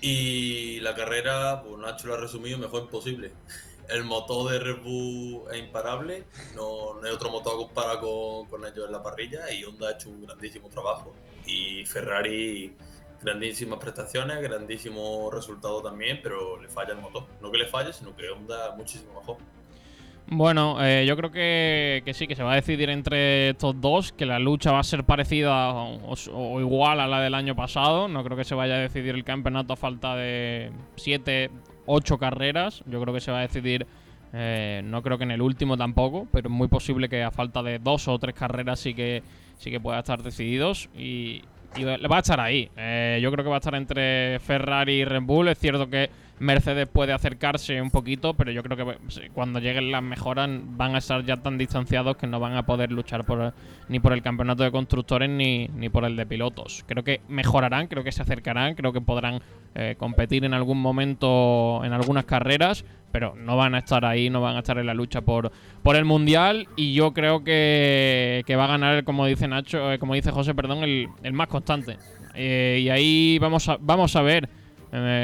[0.00, 3.32] Y la carrera, pues Nacho lo ha resumido mejor imposible.
[3.88, 6.24] El motor de Red Bull es imparable,
[6.56, 9.92] no, hay otro motor a comparar con, con ellos en la parrilla y Honda ha
[9.92, 11.14] hecho un grandísimo trabajo.
[11.46, 12.76] Y Ferrari,
[13.22, 17.24] grandísimas prestaciones, grandísimo resultado también, pero le falla el motor.
[17.40, 19.36] No que le falle, sino que Honda muchísimo mejor.
[20.28, 24.26] Bueno, eh, yo creo que, sí, que se va a decidir entre estos dos, que
[24.26, 28.08] la lucha va a ser parecida o, igual a la del año pasado.
[28.08, 31.50] No creo que se vaya a decidir el campeonato a falta de 7,
[31.86, 32.82] 8 carreras.
[32.86, 33.86] Yo creo que se va a decidir,
[34.32, 37.62] eh, no creo que en el último tampoco, pero es muy posible que a falta
[37.62, 39.22] de dos o tres carreras sí que,
[39.58, 40.88] sí que pueda estar decididos.
[40.96, 41.42] Y,
[41.76, 42.68] y va a estar ahí.
[42.76, 45.48] Eh, yo creo que va a estar entre Ferrari y Red Bull.
[45.48, 50.02] Es cierto que Mercedes puede acercarse un poquito, pero yo creo que cuando lleguen las
[50.02, 53.54] mejoras van a estar ya tan distanciados que no van a poder luchar por,
[53.88, 56.84] ni por el campeonato de constructores ni, ni por el de pilotos.
[56.86, 59.40] Creo que mejorarán, creo que se acercarán, creo que podrán
[59.74, 64.40] eh, competir en algún momento en algunas carreras, pero no van a estar ahí, no
[64.40, 66.68] van a estar en la lucha por, por el mundial.
[66.76, 70.84] Y yo creo que, va a ganar, como dice Nacho, eh, como dice José, perdón,
[70.84, 71.96] el, más constante.
[72.34, 74.48] Eh, y ahí vamos a, vamos a ver.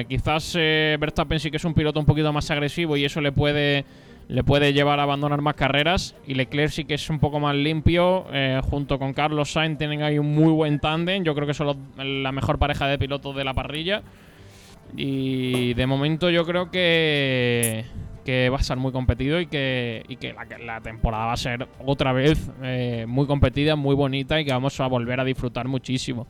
[0.08, 3.84] Quizás Verstappen sí que es un piloto un poquito más agresivo y eso le puede
[4.28, 6.14] le puede llevar a abandonar más carreras.
[6.26, 8.26] Y Leclerc sí que es un poco más limpio.
[8.70, 11.24] junto con Carlos Sainz tienen ahí un muy buen tándem.
[11.24, 14.02] Yo creo que son la mejor pareja de pilotos de la parrilla.
[14.96, 17.84] Y de momento yo creo que,
[18.24, 20.34] que va a ser muy competido y que, y que
[20.64, 24.78] la, temporada va a ser otra vez eh, muy competida, muy bonita y que vamos
[24.80, 26.26] a volver a disfrutar muchísimo.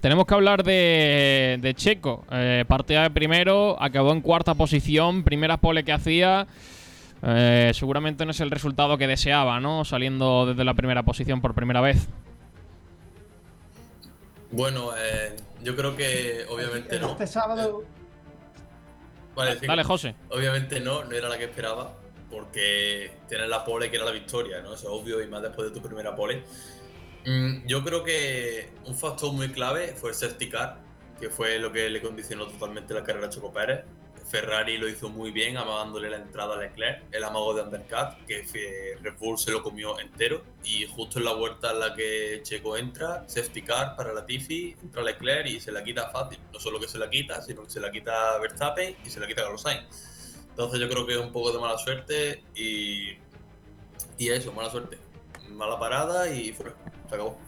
[0.00, 2.24] Tenemos que hablar de, de Checo.
[2.30, 6.46] Eh, partida de primero, acabó en cuarta posición, primera pole que hacía.
[7.22, 9.84] Eh, seguramente no es el resultado que deseaba, ¿no?
[9.84, 12.06] Saliendo desde la primera posición por primera vez.
[14.50, 17.12] Bueno, eh, yo creo que obviamente no.
[17.12, 17.84] Este sábado.
[19.34, 20.14] Vale, Dale, José.
[20.28, 21.92] Obviamente no, no era la que esperaba,
[22.30, 24.74] porque tienes la pole que era la victoria, ¿no?
[24.74, 26.44] Eso es obvio, y más después de tu primera pole.
[27.26, 30.78] Mm, yo creo que un factor muy clave fue el safety car,
[31.18, 33.84] que fue lo que le condicionó totalmente la carrera a Choco Pérez.
[34.26, 38.96] Ferrari lo hizo muy bien, amagándole la entrada a Leclerc, el amago de undercut, que
[39.00, 40.42] Red Bull se lo comió entero.
[40.64, 44.76] Y justo en la vuelta en la que Checo entra, safety car para la Tiffy,
[44.82, 46.38] entra Leclerc y se la quita fácil.
[46.52, 49.26] No solo que se la quita, sino que se la quita Verstappen y se la
[49.26, 49.84] quita Carlos Sainz.
[50.48, 53.10] Entonces yo creo que es un poco de mala suerte y,
[54.18, 54.98] y eso, mala suerte.
[55.50, 56.74] Mala parada y fuera.
[57.14, 57.38] Se acabó.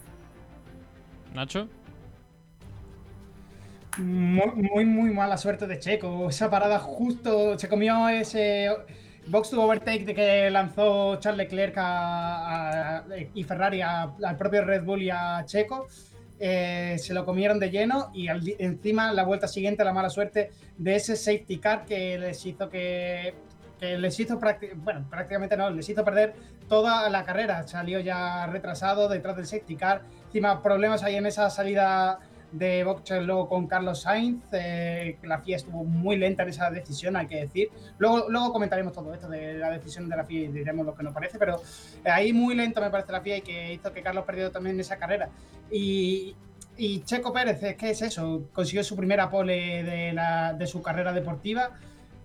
[1.34, 1.68] Nacho.
[3.98, 6.28] Muy, muy, mala suerte de Checo.
[6.28, 8.70] Esa parada justo se comió ese
[9.26, 11.76] box to overtake de que lanzó Charles Leclerc
[13.34, 15.88] y Ferrari al propio Red Bull y a Checo.
[16.38, 20.96] Eh, se lo comieron de lleno y encima la vuelta siguiente la mala suerte de
[20.96, 23.34] ese safety car que les hizo que,
[23.78, 24.38] que les hizo
[24.76, 26.34] bueno prácticamente no les hizo perder
[26.68, 31.50] toda la carrera salió ya retrasado detrás del safety car encima problemas ahí en esa
[31.50, 32.18] salida
[32.52, 36.70] de boxeo luego con Carlos Sainz, eh, que la FIA estuvo muy lenta en esa
[36.70, 37.70] decisión, hay que decir.
[37.98, 41.02] Luego, luego comentaremos todo esto de la decisión de la FIA y diremos lo que
[41.02, 41.60] nos parece, pero
[42.04, 44.96] ahí muy lento me parece la FIA y que hizo que Carlos perdiera también esa
[44.96, 45.28] carrera.
[45.70, 46.34] Y,
[46.76, 48.48] y Checo Pérez, ¿qué es eso?
[48.52, 51.72] Consiguió su primera pole de, la, de su carrera deportiva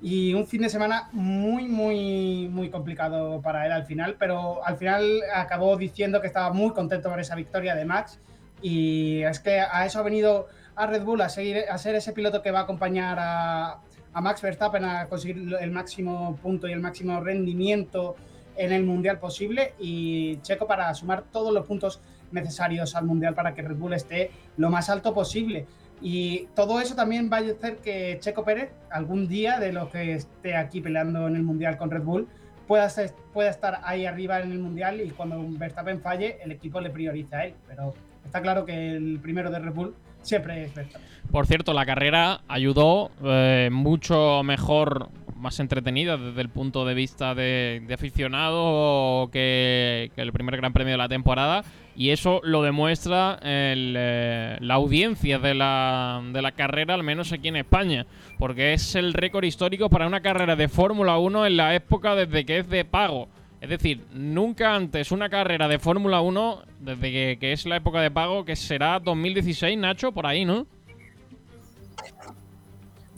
[0.02, 4.78] y un fin de semana muy, muy, muy complicado para él al final, pero al
[4.78, 8.20] final acabó diciendo que estaba muy contento por esa victoria de Max
[8.62, 12.14] y es que a eso ha venido a Red Bull, a, seguir, a ser ese
[12.14, 13.80] piloto que va a acompañar a,
[14.14, 18.16] a Max Verstappen a conseguir el máximo punto y el máximo rendimiento
[18.56, 23.54] en el Mundial posible y Checo para sumar todos los puntos necesarios al Mundial para
[23.54, 25.68] que Red Bull esté lo más alto posible.
[26.02, 30.14] Y todo eso también va a hacer que Checo Pérez, algún día de lo que
[30.14, 32.28] esté aquí peleando en el Mundial con Red Bull,
[32.68, 32.90] pueda,
[33.34, 37.38] pueda estar ahí arriba en el Mundial y cuando Verstappen falle, el equipo le prioriza
[37.38, 37.54] a él.
[37.68, 37.94] Pero
[38.26, 41.08] está claro que el primero de Red Bull siempre es Verstappen.
[41.32, 45.10] Por cierto, la carrera ayudó eh, mucho mejor
[45.42, 50.98] más entretenida desde el punto de vista de, aficionado que, el primer Gran Premio de
[50.98, 51.64] la temporada.
[51.96, 57.50] Y eso lo demuestra eh, la audiencia de la, de la carrera, al menos aquí
[57.50, 58.06] en España.
[58.40, 62.46] Porque es el récord histórico para una carrera de Fórmula 1 en la época desde
[62.46, 63.28] que es de pago.
[63.60, 68.10] Es decir, nunca antes una carrera de Fórmula 1, desde que es la época de
[68.10, 70.66] pago, que será 2016, Nacho, por ahí, ¿no?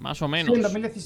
[0.03, 0.53] Más o menos.
[0.53, 0.61] Sí, en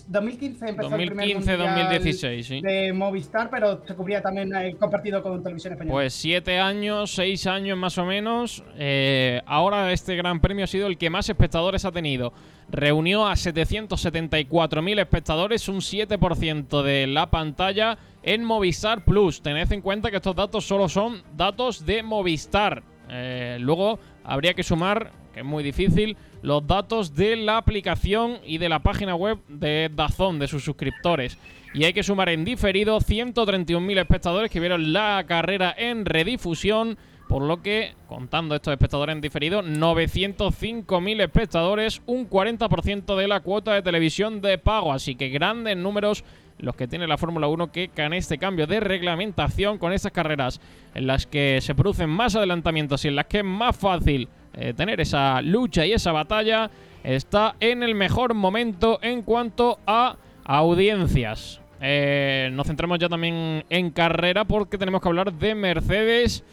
[0.08, 2.62] 2015 empezó 2015, el 2016, sí.
[2.62, 5.93] De Movistar, pero se cubría también eh, compartido con Televisión Española.
[5.93, 8.64] Pues siete años, seis años más o menos.
[8.76, 12.34] Eh, ahora este Gran Premio ha sido el que más espectadores ha tenido.
[12.72, 19.43] Reunió a 774.000 espectadores, un 7% de la pantalla en Movistar Plus.
[19.43, 22.82] Tened en cuenta que estos datos solo son datos de Movistar.
[23.12, 28.58] Eh, luego habría que sumar, que es muy difícil, los datos de la aplicación y
[28.58, 31.38] de la página web de Dazón, de sus suscriptores.
[31.74, 37.44] Y hay que sumar en diferido 131.000 espectadores que vieron la carrera en redifusión, por
[37.44, 43.82] lo que, contando estos espectadores en diferido, 905.000 espectadores, un 40% de la cuota de
[43.82, 44.94] televisión de pago.
[44.94, 46.24] Así que grandes números
[46.60, 50.60] los que tiene la Fórmula 1 que con este cambio de reglamentación, con estas carreras
[50.96, 54.28] en las que se producen más adelantamientos y en las que es más fácil
[54.60, 56.70] eh, tener esa lucha y esa batalla,
[57.03, 61.62] está en el mejor momento en cuanto a audiencias.
[61.80, 66.43] Eh, nos centramos ya también en carrera porque tenemos que hablar de Mercedes.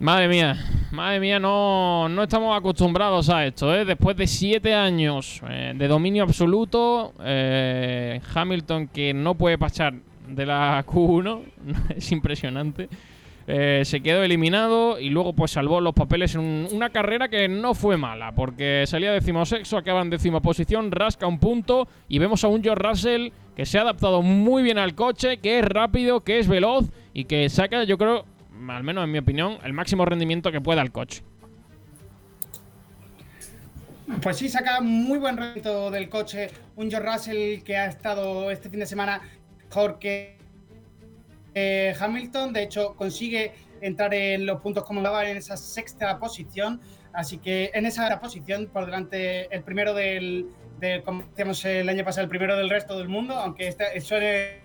[0.00, 0.56] Madre mía,
[0.90, 3.84] madre mía, no, no estamos acostumbrados a esto, ¿eh?
[3.84, 7.12] Después de siete años eh, de dominio absoluto,
[8.34, 9.94] Hamilton que no puede pasar
[10.26, 11.42] de la Q1,
[11.96, 12.88] es impresionante.
[13.52, 17.74] Eh, se quedó eliminado y luego pues salvó los papeles en una carrera que no
[17.74, 22.48] fue mala, porque salía decimosexto, acaba en décima posición, rasca un punto y vemos a
[22.48, 26.38] un George Russell que se ha adaptado muy bien al coche, que es rápido, que
[26.38, 28.24] es veloz y que saca, yo creo,
[28.68, 31.24] al menos en mi opinión, el máximo rendimiento que pueda al coche.
[34.22, 36.50] Pues sí, saca muy buen rendimiento del coche.
[36.76, 39.20] Un George Russell que ha estado este fin de semana
[39.58, 40.39] mejor que
[41.54, 46.80] eh, Hamilton, de hecho, consigue entrar en los puntos como daba en esa sexta posición.
[47.12, 50.48] Así que en esa posición, por delante, el primero del,
[51.04, 54.60] como decíamos el año pasado, el primero del resto del mundo, aunque este, suene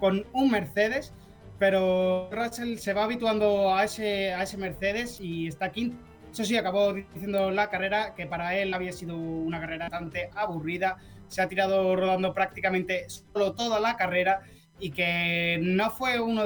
[0.00, 1.12] con un Mercedes,
[1.58, 5.96] pero Russell se va habituando a ese, a ese Mercedes y está quinto.
[6.32, 10.96] Eso sí, acabó diciendo la carrera que para él había sido una carrera bastante aburrida.
[11.28, 14.40] Se ha tirado rodando prácticamente solo toda la carrera
[14.82, 16.42] y que no fue uno,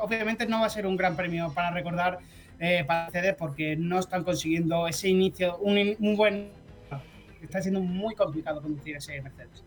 [0.00, 2.20] obviamente no va a ser un gran premio para recordar
[2.60, 6.52] eh, para Mercedes porque no están consiguiendo ese inicio, un, buen...
[7.42, 9.64] Está siendo muy complicado conducir ese Mercedes.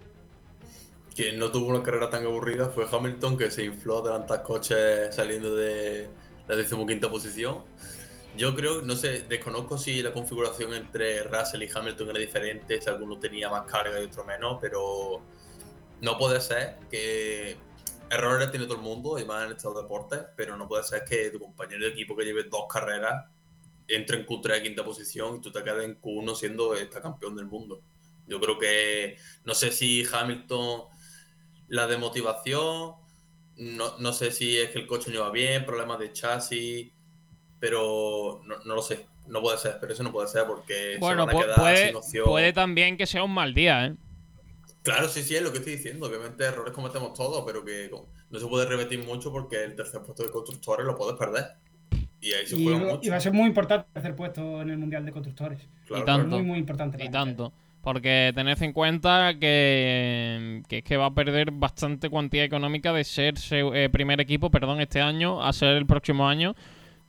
[1.14, 5.54] Quien no tuvo una carrera tan aburrida fue Hamilton, que se infló adelantar coches saliendo
[5.54, 6.08] de
[6.48, 7.58] la decimoquinta posición.
[8.38, 12.90] Yo creo, no sé, desconozco si la configuración entre Russell y Hamilton era diferente, si
[12.90, 15.22] alguno tenía más carga y otro menos, pero
[16.00, 17.58] no puede ser que
[18.12, 21.30] errores tiene todo el mundo, y más en estos deportes, pero no puede ser que
[21.30, 23.26] tu compañero de equipo que lleve dos carreras
[23.88, 27.36] entre en Q3 de quinta posición y tú te quedes en Q1 siendo esta campeón
[27.36, 27.82] del mundo.
[28.28, 30.84] Yo creo que, no sé si Hamilton,
[31.70, 32.96] la demotivación,
[33.58, 36.92] no, no sé si es que el coche no va bien, problemas de chasis,
[37.60, 39.08] pero no, no, lo sé.
[39.28, 41.96] No puede ser, pero eso no puede ser porque bueno, se van a quedar sin
[41.96, 42.26] opción.
[42.26, 43.96] Puede también que sea un mal día, ¿eh?
[44.84, 46.08] Claro, sí, sí, es lo que estoy diciendo.
[46.08, 47.90] Obviamente errores cometemos todos, pero que
[48.30, 51.46] no se puede repetir mucho porque el tercer puesto de constructores lo puedes perder.
[52.20, 53.12] Y ahí se Y, juega y mucho.
[53.12, 55.60] va a ser muy importante el tercer puesto en el Mundial de Constructores.
[55.88, 56.36] Claro, y tanto.
[56.38, 57.04] Muy, muy importante.
[57.04, 57.52] Y tanto.
[57.84, 63.04] Porque tened en cuenta que, que es que va a perder bastante cuantía económica de
[63.04, 66.56] ser se- eh, primer equipo, perdón, este año a ser el próximo año.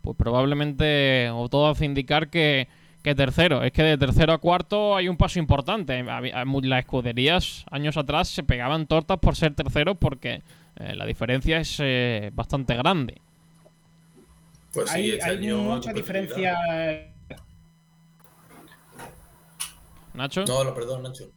[0.01, 2.69] Pues probablemente, o todo hace indicar que,
[3.03, 3.63] que tercero.
[3.63, 6.03] Es que de tercero a cuarto hay un paso importante.
[6.03, 10.43] Las escuderías años atrás se pegaban tortas por ser terceros porque
[10.77, 13.21] eh, la diferencia es eh, bastante grande.
[14.73, 16.59] Pues sí, hay este hay año mucha diferencia.
[20.15, 20.45] Nacho.
[20.47, 21.31] No, no, perdón, Nacho.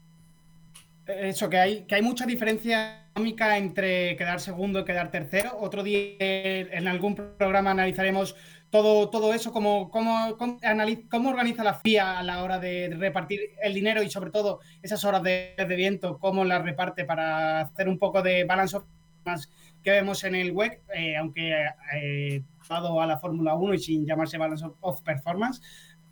[1.07, 5.55] Eso, que hay, que hay mucha diferencia económica entre quedar segundo y quedar tercero.
[5.59, 8.35] Otro día en algún programa analizaremos
[8.75, 13.73] todo, todo eso, cómo, cómo, cómo, organiza la FIA a la hora de repartir el
[13.73, 18.21] dinero y sobre todo esas horas de, viento, cómo las reparte para hacer un poco
[18.21, 19.49] de balance performance
[19.81, 21.53] que vemos en el web, eh, aunque
[21.93, 25.61] eh, dado a la Fórmula 1 y sin llamarse balance of- of performance.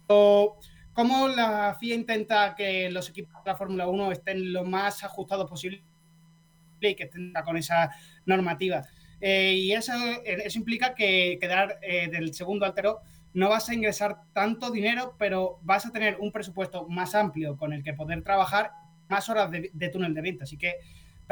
[0.08, 0.58] O,
[0.94, 5.50] ¿Cómo la FIA intenta que los equipos de la Fórmula 1 estén lo más ajustados
[5.50, 5.84] posible
[6.80, 7.90] y que estén con esa
[8.26, 8.84] normativa?
[9.26, 9.94] Eh, y eso,
[10.26, 13.00] eh, eso implica que quedar eh, del segundo al tercero
[13.34, 17.72] no vas a ingresar tanto dinero, pero vas a tener un presupuesto más amplio con
[17.72, 18.72] el que poder trabajar
[19.08, 20.44] más horas de, de túnel de viento.
[20.44, 20.74] Así que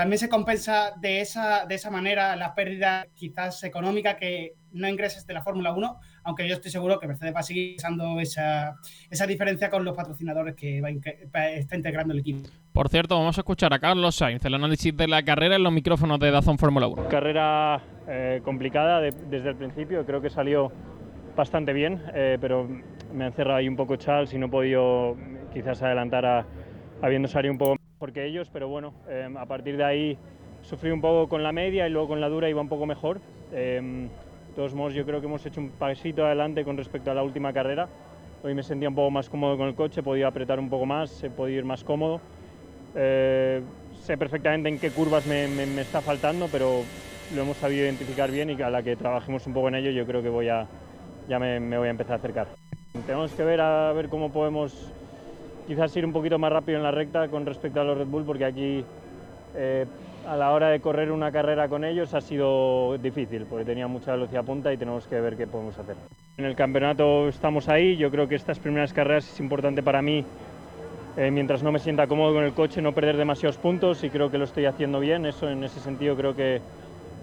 [0.02, 5.28] también se compensa de esa, de esa manera la pérdida quizás económica que no ingreses
[5.28, 8.74] de la Fórmula 1, aunque yo estoy seguro que Mercedes va a seguir usando esa,
[9.12, 12.50] esa diferencia con los patrocinadores que va está integrando el equipo.
[12.74, 15.72] Por cierto, vamos a escuchar a Carlos Sainz, el análisis de la carrera en los
[15.72, 17.08] micrófonos de Dazón Fórmula 1.
[17.08, 20.72] Carrera eh, complicada de- desde el principio, creo que salió
[21.36, 22.68] bastante bien, eh, pero
[23.14, 25.16] me han cerrado ahí un poco Charles y no he podido
[25.54, 26.46] quizás adelantar a,
[27.04, 30.18] habiendo salido un poco mejor que ellos, pero bueno, eh, a partir de ahí
[30.64, 33.22] sufrí un poco con la media y luego con la dura iba un poco mejor.
[33.52, 37.14] Eh, de todos modos, yo creo que hemos hecho un pasito adelante con respecto a
[37.14, 37.88] la última carrera.
[38.42, 41.24] Hoy me sentía un poco más cómodo con el coche, podía apretar un poco más,
[41.24, 42.20] he podido ir más cómodo.
[42.96, 43.62] Eh,
[44.00, 46.84] sé perfectamente en qué curvas me, me- me está faltando, pero
[47.36, 50.08] lo hemos sabido identificar bien y a la que trabajemos un poco en ello yo
[50.08, 50.66] creo que voy a,
[51.30, 52.48] ya me, me voy a empezar a acercar.
[53.06, 54.92] Tenemos que ver a ver cómo podemos
[55.72, 58.26] quizás ir un poquito más rápido en la recta con respecto a los Red Bull,
[58.26, 58.84] porque aquí
[59.56, 59.86] eh,
[60.28, 64.12] a la hora de correr una carrera con ellos ha sido difícil, porque tenía mucha
[64.12, 65.96] velocidad punta y tenemos que ver qué podemos hacer.
[66.36, 70.26] En el campeonato estamos ahí, yo creo que estas primeras carreras es importante para mí,
[71.16, 74.30] eh, mientras no me sienta cómodo con el coche, no perder demasiados puntos y creo
[74.30, 76.60] que lo estoy haciendo bien, eso en ese sentido creo que,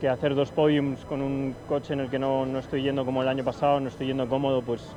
[0.01, 3.21] que hacer dos podiums con un coche en el que no, no estoy yendo como
[3.21, 4.91] el año pasado, no estoy yendo cómodo, pues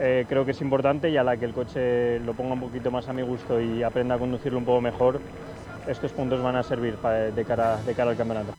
[0.00, 2.90] eh, creo que es importante y a la que el coche lo ponga un poquito
[2.90, 5.20] más a mi gusto y aprenda a conducirlo un poco mejor,
[5.88, 8.54] estos puntos van a servir de, cara, de cara al campeonato.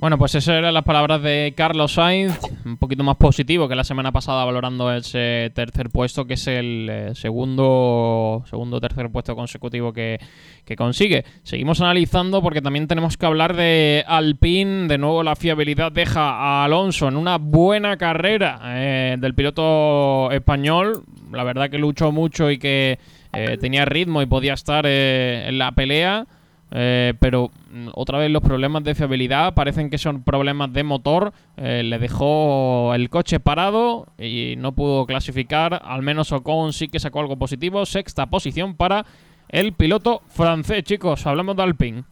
[0.00, 3.82] Bueno, pues esas eran las palabras de Carlos Sainz, un poquito más positivo que la
[3.82, 9.92] semana pasada valorando ese tercer puesto, que es el eh, segundo segundo tercer puesto consecutivo
[9.92, 10.20] que,
[10.64, 11.24] que consigue.
[11.42, 16.64] Seguimos analizando porque también tenemos que hablar de Alpine, de nuevo la fiabilidad deja a
[16.64, 21.02] Alonso en una buena carrera eh, del piloto español,
[21.32, 23.00] la verdad que luchó mucho y que
[23.32, 26.24] eh, tenía ritmo y podía estar en la pelea.
[26.70, 31.32] Eh, pero mm, otra vez los problemas de fiabilidad parecen que son problemas de motor.
[31.56, 35.80] Eh, le dejó el coche parado y no pudo clasificar.
[35.84, 37.86] Al menos Ocon sí que sacó algo positivo.
[37.86, 39.06] Sexta posición para
[39.48, 41.26] el piloto francés, chicos.
[41.26, 42.04] Hablamos de Alpine.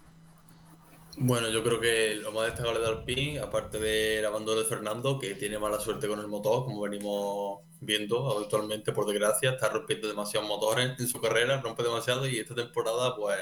[1.18, 5.34] Bueno, yo creo que lo más destacable de Alpine, aparte del abandono de Fernando, que
[5.34, 10.46] tiene mala suerte con el motor, como venimos viendo habitualmente, por desgracia, está rompiendo demasiados
[10.46, 13.38] motores en su carrera, rompe demasiado y esta temporada pues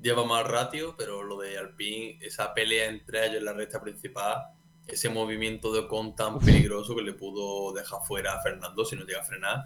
[0.00, 4.42] lleva más ratio, pero lo de Alpine, esa pelea entre ellos en la recta principal,
[4.86, 9.04] ese movimiento de Ocon tan peligroso que le pudo dejar fuera a Fernando si no
[9.04, 9.64] llega a frenar.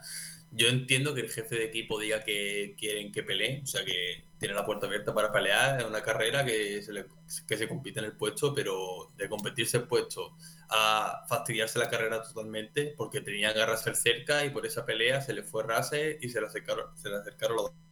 [0.53, 4.25] Yo entiendo que el jefe de equipo diga que quieren que peleen, o sea que
[4.39, 7.07] tiene la puerta abierta para pelear, es una carrera que se, le-
[7.47, 10.37] que se compite en el puesto, pero de competirse el puesto
[10.71, 15.35] a fastidiarse la carrera totalmente porque tenía que Russell cerca y por esa pelea se
[15.35, 17.90] le fue Russell y se le acercaron, se le acercaron los dos.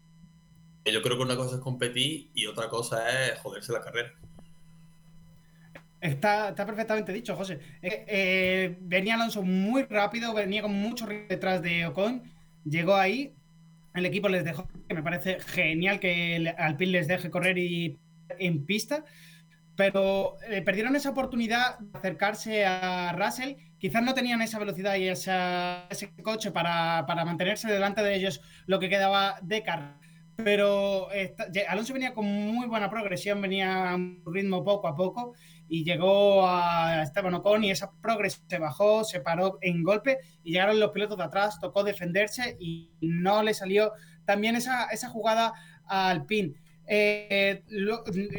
[0.93, 4.13] Yo creo que una cosa es competir y otra cosa es joderse la carrera.
[6.01, 7.59] Está, está perfectamente dicho, José.
[7.83, 12.23] Eh, eh, venía Alonso muy rápido, venía con mucho detrás de Ocon.
[12.65, 13.35] Llegó ahí,
[13.95, 17.99] el equipo les dejó, que me parece genial que el Alpine les deje correr y
[18.39, 19.05] en pista,
[19.75, 23.55] pero eh, perdieron esa oportunidad de acercarse a Russell.
[23.79, 28.41] Quizás no tenían esa velocidad y esa- ese coche para, para mantenerse delante de ellos
[28.67, 29.99] lo que quedaba de carrera.
[30.45, 31.09] Pero
[31.69, 35.35] Alonso venía con muy buena progresión, venía a un ritmo poco a poco
[35.69, 40.53] y llegó a Esteban Ocon y esa progresión se bajó, se paró en golpe y
[40.53, 43.93] llegaron los pilotos de atrás, tocó defenderse y no le salió
[44.25, 45.53] también esa, esa jugada
[45.87, 46.57] al pin.
[46.87, 47.65] Eh,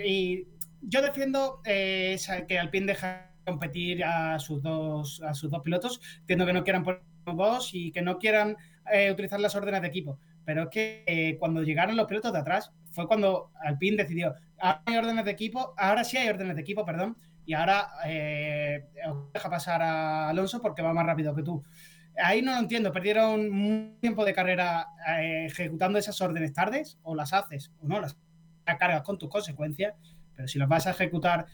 [0.05, 0.47] y
[0.81, 6.45] yo defiendo eh, que Alpine deja competir a sus dos a sus dos pilotos, entiendo
[6.45, 8.55] que no quieran poner dos y que no quieran
[8.91, 10.19] eh, utilizar las órdenes de equipo,
[10.49, 14.81] pero es que eh, cuando llegaron los pilotos de atrás fue cuando Alpine decidió, ahora
[14.87, 19.83] hay órdenes de equipo, ahora sí hay órdenes de equipo, perdón, y ahora deja pasar
[19.83, 21.63] a Alonso porque va más rápido que tú.
[22.17, 24.87] Ahí no lo entiendo, perdieron un tiempo de carrera
[25.19, 28.17] ejecutando esas órdenes tardes, o las haces o no las
[28.65, 29.93] cargas con tus consecuencias,
[30.35, 31.45] pero si las vas a ejecutar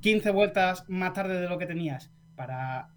[0.00, 2.88] 15 vueltas más tarde de lo que tenías para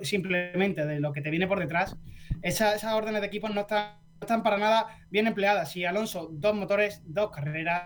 [0.00, 1.94] simplemente de lo que te viene por detrás,
[2.40, 4.05] esas órdenes de equipo no están,
[4.42, 5.76] para nada bien empleadas.
[5.76, 7.82] Y Alonso, dos motores, dos carreras,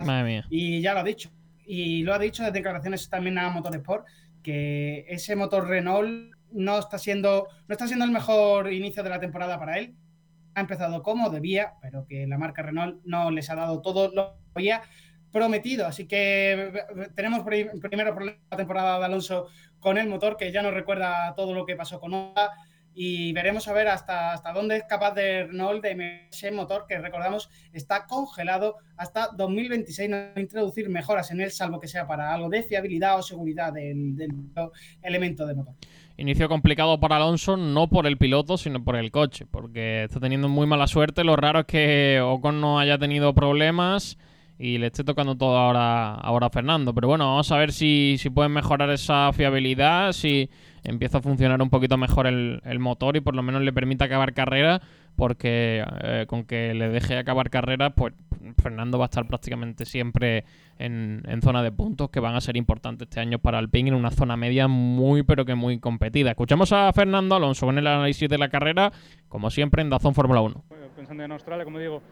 [0.49, 1.31] y ya lo ha dicho.
[1.65, 4.07] Y lo ha dicho de declaraciones también a Motorsport,
[4.43, 9.21] que ese motor Renault no está siendo, no está siendo el mejor inicio de la
[9.21, 9.95] temporada para él.
[10.55, 14.33] Ha empezado como debía, pero que la marca Renault no les ha dado todo lo
[14.33, 14.83] que había
[15.31, 15.87] prometido.
[15.87, 16.73] Así que
[17.15, 19.47] tenemos primero por la temporada de Alonso
[19.79, 22.51] con el motor, que ya nos recuerda todo lo que pasó con Honda.
[22.95, 26.99] Y veremos a ver hasta, hasta dónde es capaz de Renault de ese motor que
[26.99, 30.11] recordamos está congelado hasta 2026.
[30.11, 34.17] No introducir mejoras en él, salvo que sea para algo de fiabilidad o seguridad del,
[35.03, 35.75] elemento de motor.
[36.17, 40.49] Inicio complicado para Alonso, no por el piloto, sino por el coche, porque está teniendo
[40.49, 41.25] muy mala suerte.
[41.25, 44.19] Lo raro es que Ocon no haya tenido problemas
[44.59, 46.93] y le esté tocando todo ahora, ahora a Fernando.
[46.93, 50.51] Pero bueno, vamos a ver si, si pueden mejorar esa fiabilidad, si
[50.85, 54.33] empieza a funcionar un poquito mejor el, motor y por lo menos le permite acabar
[54.33, 54.81] carrera,
[55.17, 58.15] porque eh, con que le deje acabar carrera, pues
[58.63, 60.45] Fernando va a estar prácticamente siempre
[60.79, 63.95] en, en, zona de puntos que van a ser importantes este año para Alpine en
[63.95, 66.31] una zona media muy pero que muy competida.
[66.31, 68.93] Escuchamos a Fernando Alonso con el análisis de la carrera,
[69.29, 70.65] como siempre en Dazón Fórmula 1.
[70.97, 72.03] pensando en Australia, como digo,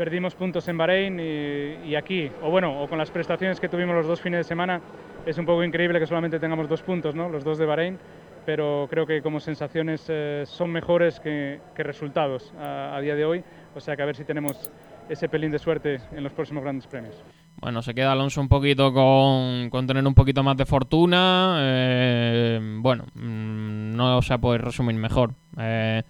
[0.00, 4.06] perdimos puntos en Bahrein y, aquí, o bueno, o con las prestaciones que tuvimos los
[4.06, 4.80] dos fines de semana,
[5.26, 7.28] es un poco increíble que solamente tengamos dos puntos, ¿no?
[7.28, 7.98] los dos de Bahrein,
[8.46, 13.44] pero creo que como sensaciones eh, son mejores que, resultados a, día de hoy,
[13.74, 14.70] o sea que a ver si tenemos
[15.10, 17.22] ese pelín de suerte en los próximos grandes premios.
[17.60, 21.58] Bueno, se queda Alonso un poquito con, con tener un poquito más de fortuna.
[21.60, 25.34] Eh, bueno, mm, no se puede resumir mejor.
[25.58, 26.02] Eh,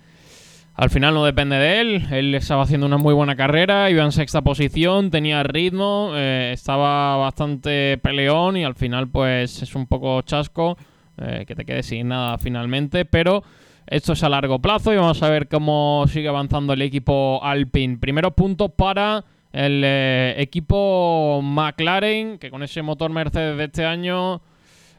[0.80, 4.12] al final no depende de él, él estaba haciendo una muy buena carrera, iba en
[4.12, 10.22] sexta posición, tenía ritmo, eh, estaba bastante peleón y al final pues es un poco
[10.22, 10.78] chasco
[11.18, 13.44] eh, que te quede sin nada finalmente, pero
[13.86, 17.98] esto es a largo plazo y vamos a ver cómo sigue avanzando el equipo Alpine.
[17.98, 19.22] Primeros puntos para
[19.52, 24.40] el eh, equipo McLaren, que con ese motor Mercedes de este año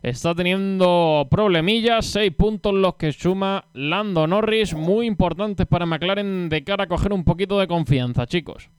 [0.02, 2.06] está teniendo problemillas.
[2.06, 4.74] Seis puntos los que suma Lando Norris.
[4.74, 8.70] Muy importantes para McLaren de cara a coger un poquito de confianza, chicos.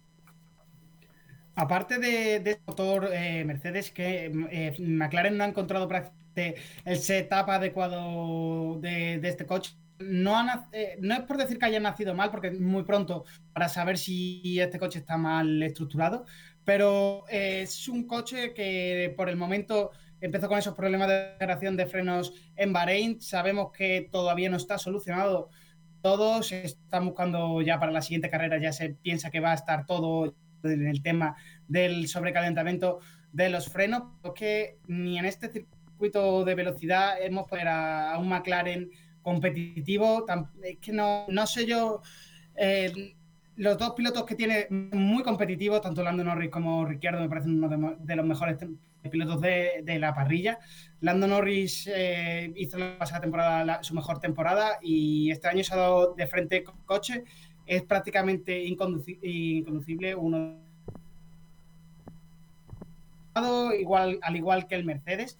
[1.54, 5.88] Aparte de, de este motor eh, Mercedes, que eh, McLaren no ha encontrado
[6.34, 9.74] el setup adecuado de, este coche.
[9.98, 10.34] No,
[10.72, 13.98] eh, no es por decir que haya nacido mal, porque es muy pronto para saber
[13.98, 16.24] si este coche está mal estructurado,
[16.64, 19.90] pero es un coche que por el momento
[20.22, 23.20] empezó con esos problemas de generación de frenos en Bahrein.
[23.20, 25.50] Sabemos que todavía no está solucionado
[26.00, 26.42] todo.
[26.42, 29.84] Se está buscando ya para la siguiente carrera, ya se piensa que va a estar
[29.84, 33.00] todo en el tema del sobrecalentamiento
[33.32, 38.90] de los frenos, porque ni en este circuito de velocidad hemos poner a, un McLaren
[39.22, 40.24] competitivo.
[40.62, 42.00] Es que no, no sé yo.
[42.54, 43.16] Eh,
[43.56, 47.96] los dos pilotos que tiene muy competitivos, tanto Lando Norris como Ricciardo, me parecen uno
[47.98, 48.58] de los mejores
[49.10, 50.58] pilotos de, la parrilla.
[51.00, 55.78] Lando Norris eh, hizo la pasada temporada su mejor temporada y este año se ha
[55.78, 57.24] dado de frente con coche.
[57.66, 60.60] Es prácticamente inconducible, uno
[63.78, 65.38] igual, al igual que el Mercedes,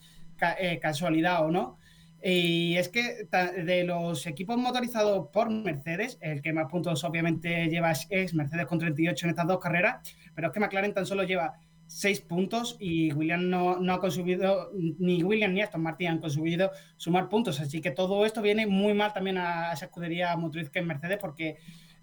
[0.59, 1.79] eh, casualidad o no.
[2.25, 3.27] Y es que
[3.65, 8.79] de los equipos motorizados por Mercedes, el que más puntos obviamente lleva es Mercedes con
[8.79, 11.55] 38 en estas dos carreras, pero es que McLaren tan solo lleva
[11.89, 17.29] seis puntos y William no, ha conseguido, ni William ni Aston Martin han conseguido sumar
[17.29, 17.61] puntos.
[17.61, 21.19] Así que todo esto viene muy mal también a esa escudería motriz que es Mercedes
[21.21, 21.57] porque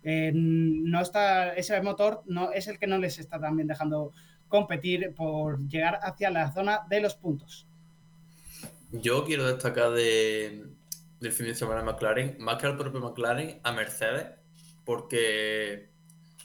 [0.04, 4.12] eh, no está, ese motor no, es el que no les está también dejando
[4.50, 7.69] competir por llegar hacia la zona de los puntos.
[8.92, 10.66] Yo quiero destacar de,
[11.20, 14.28] del fin de semana de McLaren, más que al propio McLaren, a Mercedes,
[14.84, 15.92] porque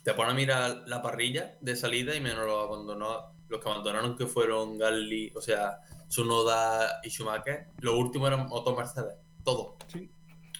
[0.02, 4.16] te pones a mirar la parrilla de salida y menos los abandonó, los que abandonaron
[4.16, 5.78] que fueron Gasly, o sea,
[6.08, 9.76] Sunoda y Schumacher, los últimos eran Otto Mercedes, todos.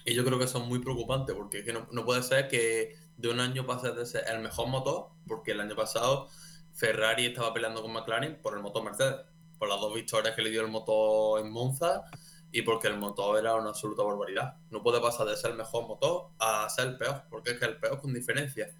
[0.05, 2.95] Y yo creo que son muy preocupantes porque es que no, no puede ser que
[3.17, 6.29] de un año pase de ser el mejor motor, porque el año pasado
[6.73, 9.17] Ferrari estaba peleando con McLaren por el motor Mercedes,
[9.57, 12.03] por las dos victorias que le dio el motor en Monza
[12.51, 14.55] y porque el motor era una absoluta barbaridad.
[14.69, 17.65] No puede pasar de ser el mejor motor a ser el peor, porque es que
[17.65, 18.73] el peor con diferencia.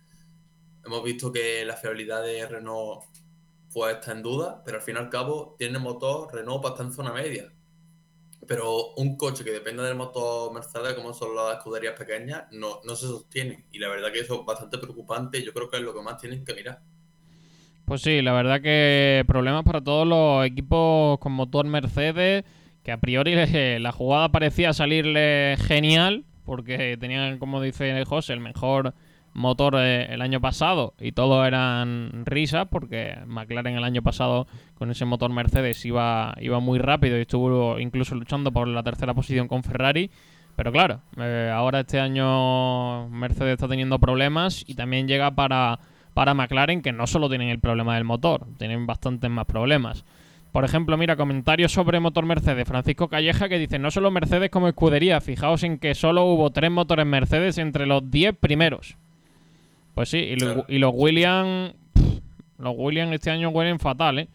[0.85, 3.03] Hemos visto que la fiabilidad de Renault
[3.73, 6.87] pues está en duda, pero al fin y al cabo tiene motor Renault para estar
[6.87, 7.51] en zona media.
[8.47, 12.95] Pero un coche que depende del motor Mercedes, como son las escuderías pequeñas, no, no
[12.95, 13.67] se sostiene.
[13.71, 16.17] Y la verdad que eso es bastante preocupante yo creo que es lo que más
[16.17, 16.81] tienen que mirar.
[17.85, 22.43] Pues sí, la verdad que problemas para todos los equipos con motor Mercedes,
[22.83, 23.35] que a priori
[23.79, 28.95] la jugada parecía salirle genial, porque tenían, como dice José, el mejor
[29.35, 34.89] motor eh, el año pasado y todo eran risas porque McLaren el año pasado con
[34.89, 39.47] ese motor Mercedes iba, iba muy rápido y estuvo incluso luchando por la tercera posición
[39.47, 40.09] con Ferrari.
[40.55, 45.79] Pero claro, eh, ahora este año Mercedes está teniendo problemas y también llega para,
[46.15, 50.05] para McLaren que no solo tienen el problema del motor, tienen bastantes más problemas.
[50.53, 52.65] Por ejemplo, mira, comentarios sobre motor Mercedes.
[52.65, 56.71] Francisco Calleja que dice, no solo Mercedes como escudería, fijaos en que solo hubo tres
[56.71, 58.95] motores Mercedes entre los diez primeros.
[59.93, 61.73] Pues sí, y, los Williams.
[62.59, 64.29] Los Williams este año huelen fatal, ¿eh?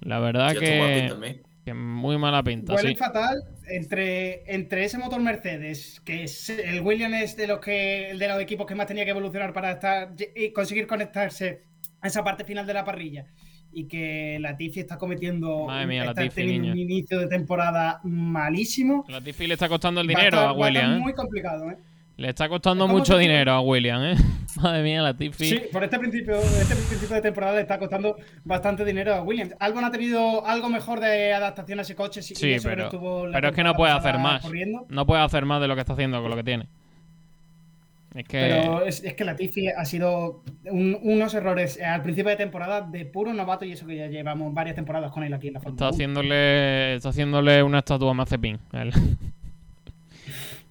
[0.00, 1.42] La verdad que.
[1.66, 2.72] Que muy mala pinta.
[2.72, 3.42] Huelen fatal
[3.76, 8.40] entre, entre ese motor Mercedes, que es el Williams es de los que de los
[8.40, 11.62] equipos que más tenía que evolucionar para estar y conseguir conectarse
[12.00, 13.26] a esa parte final de la parrilla.
[13.74, 19.06] Y que la Tiffy está cometiendo Madre mía, está Latifi, un inicio de temporada malísimo.
[19.08, 20.98] La Tiffy le está costando el dinero a, Williams.
[20.98, 21.00] ¿eh?
[21.00, 21.78] muy complicado, ¿eh?
[22.16, 24.14] Le está costando mucho dinero a William, ¿eh?
[24.62, 25.48] Madre mía, la Tiffy.
[25.48, 29.54] Sí, por este principio, este principio de temporada le está costando bastante dinero a Williams.
[29.58, 32.22] Albon ha tenido algo mejor de adaptación a ese coche.
[32.22, 32.90] Sí, pero,
[33.32, 34.44] pero es que no puede hacer más.
[34.88, 36.68] No puede hacer más de lo que está haciendo con lo que tiene.
[38.14, 38.40] Es que...
[38.40, 43.32] Pero es, que la Tiffy ha sido unos errores al principio de temporada de puro
[43.32, 45.88] novato y eso que ya llevamos varias temporadas con él aquí en la Fórmula Está
[45.88, 48.58] haciéndole, está haciéndole una estatua a Mazepin.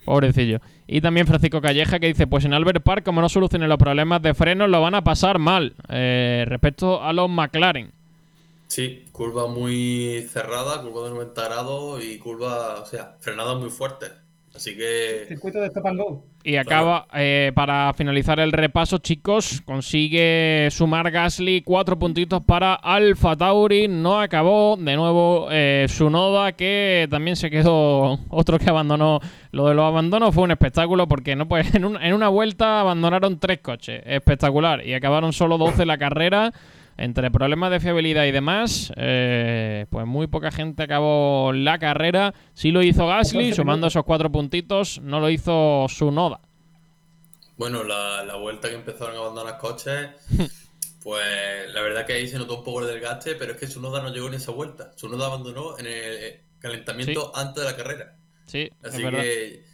[0.06, 0.60] Pobrecillo.
[0.88, 4.22] Y también Francisco Calleja que dice, pues en Albert Park como no solucionen los problemas
[4.22, 7.92] de frenos lo van a pasar mal eh, respecto a los McLaren.
[8.68, 14.08] Sí, curva muy cerrada, curva de 90 grados y curva, o sea, frenada muy fuerte.
[14.56, 15.26] Así que...
[15.28, 16.26] Circuito de stop and go.
[16.44, 23.36] Y acaba, eh, para finalizar el repaso, chicos, consigue sumar Gasly cuatro puntitos para Alfa
[23.36, 23.88] Tauri.
[23.88, 29.20] No acabó de nuevo eh, su Noda, que también se quedó otro que abandonó.
[29.52, 33.40] Lo de los abandonos fue un espectáculo porque no pues, en, en una vuelta abandonaron
[33.40, 34.02] tres coches.
[34.06, 34.86] Espectacular.
[34.86, 36.52] Y acabaron solo 12 la carrera
[37.02, 42.34] entre problemas de fiabilidad y demás, eh, pues muy poca gente acabó la carrera.
[42.54, 46.42] Sí lo hizo Gasly, sumando esos cuatro puntitos, no lo hizo su Noda.
[47.58, 50.10] Bueno, la, vuelta que empezaron a abandonar coches,
[51.04, 53.82] pues la verdad que ahí se notó un poco el desgaste, pero es que su
[53.82, 54.92] Noda no llegó en esa vuelta.
[54.96, 58.16] Su Noda abandonó en el calentamiento antes de la carrera.
[58.46, 59.66] Sí, así que,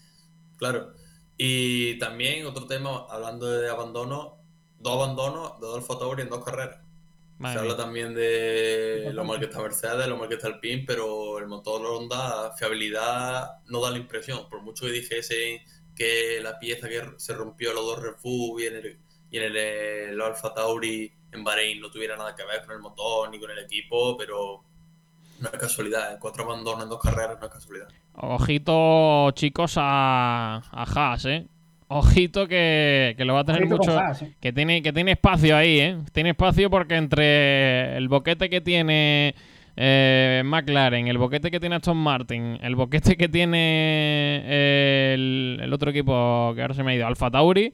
[0.57, 0.93] claro.
[1.37, 4.37] Y también otro tema, hablando de abandono,
[4.79, 6.86] dos abandonos de Adolfo Tauri en dos carreras
[7.39, 10.85] se habla también de lo mal que está Mercedes, lo mal que está el PIN,
[10.85, 14.49] pero el motor Honda, fiabilidad, no da la impresión.
[14.49, 15.61] Por mucho que dijese
[15.95, 20.21] que la pieza que se rompió los dos Refu y en el, y en el,
[20.21, 23.59] Alfa Tauri en Bahrein no tuviera nada que ver con el motor ni con el
[23.59, 24.63] equipo, pero
[25.39, 26.13] no es casualidad.
[26.13, 26.17] ¿eh?
[26.19, 27.87] Cuatro abandonos en dos carreras no es casualidad.
[28.13, 31.47] Ojito, chicos, a, a Haas, ¿eh?
[31.89, 33.97] Ojito que, lo va a tener mucho.
[34.41, 35.97] Que tiene, que tiene espacio ahí, ¿eh?
[36.11, 39.35] Tiene espacio porque entre el boquete que tiene
[39.77, 45.91] eh, McLaren, el boquete que tiene Aston Martin, el boquete que tiene eh, el, otro
[45.91, 47.71] equipo que ahora se me ha ido, Alfa Tauri.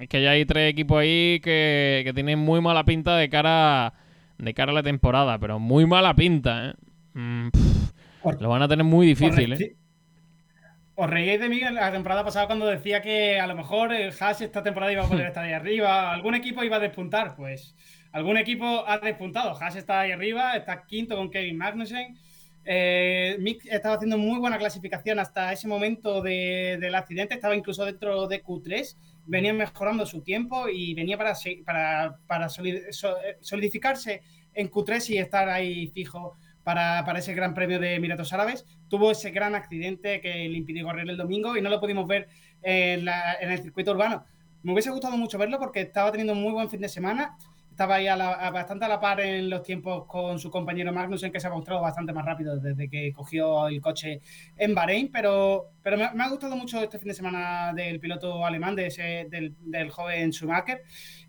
[0.00, 3.92] Es que ya hay tres equipos ahí que, que tienen muy mala pinta de cara,
[4.38, 6.74] de cara a la temporada, pero muy mala pinta, ¿eh?
[7.12, 7.48] Mm,
[8.38, 9.76] lo van a tener muy difícil, ¿eh?
[11.02, 14.42] Os reíais de mí la temporada pasada cuando decía que a lo mejor el Haas
[14.42, 17.74] esta temporada iba a poder estar ahí arriba, algún equipo iba a despuntar, pues
[18.12, 19.56] algún equipo ha despuntado.
[19.58, 22.18] Haas está ahí arriba, está quinto con Kevin Magnussen.
[22.66, 28.26] Eh, Mick estaba haciendo muy buena clasificación hasta ese momento del accidente, estaba incluso dentro
[28.26, 28.94] de Q3,
[29.24, 31.32] venía mejorando su tiempo y venía para,
[31.64, 34.20] para, para solidificarse
[34.52, 38.66] en Q3 y estar ahí fijo para, ese Gran Premio de Emiratos Árabes.
[38.90, 42.28] Tuvo ese gran accidente que le impidió correr el domingo y no lo pudimos ver
[42.60, 44.24] en, el circuito urbano.
[44.62, 47.34] me hubiese gustado mucho verlo porque estaba teniendo un muy buen fin de semana.
[47.70, 50.92] Estaba ahí a la- a- bastante a la par en los tiempos con su compañero
[50.92, 54.20] Magnussen, que se ha mostrado bastante más rápido desde que cogió el coche
[54.58, 55.10] en Bahrein.
[55.10, 58.88] Pero, pero me, me ha gustado mucho este fin de semana del piloto alemán, de
[58.88, 60.82] ese, del, del joven Schumacher.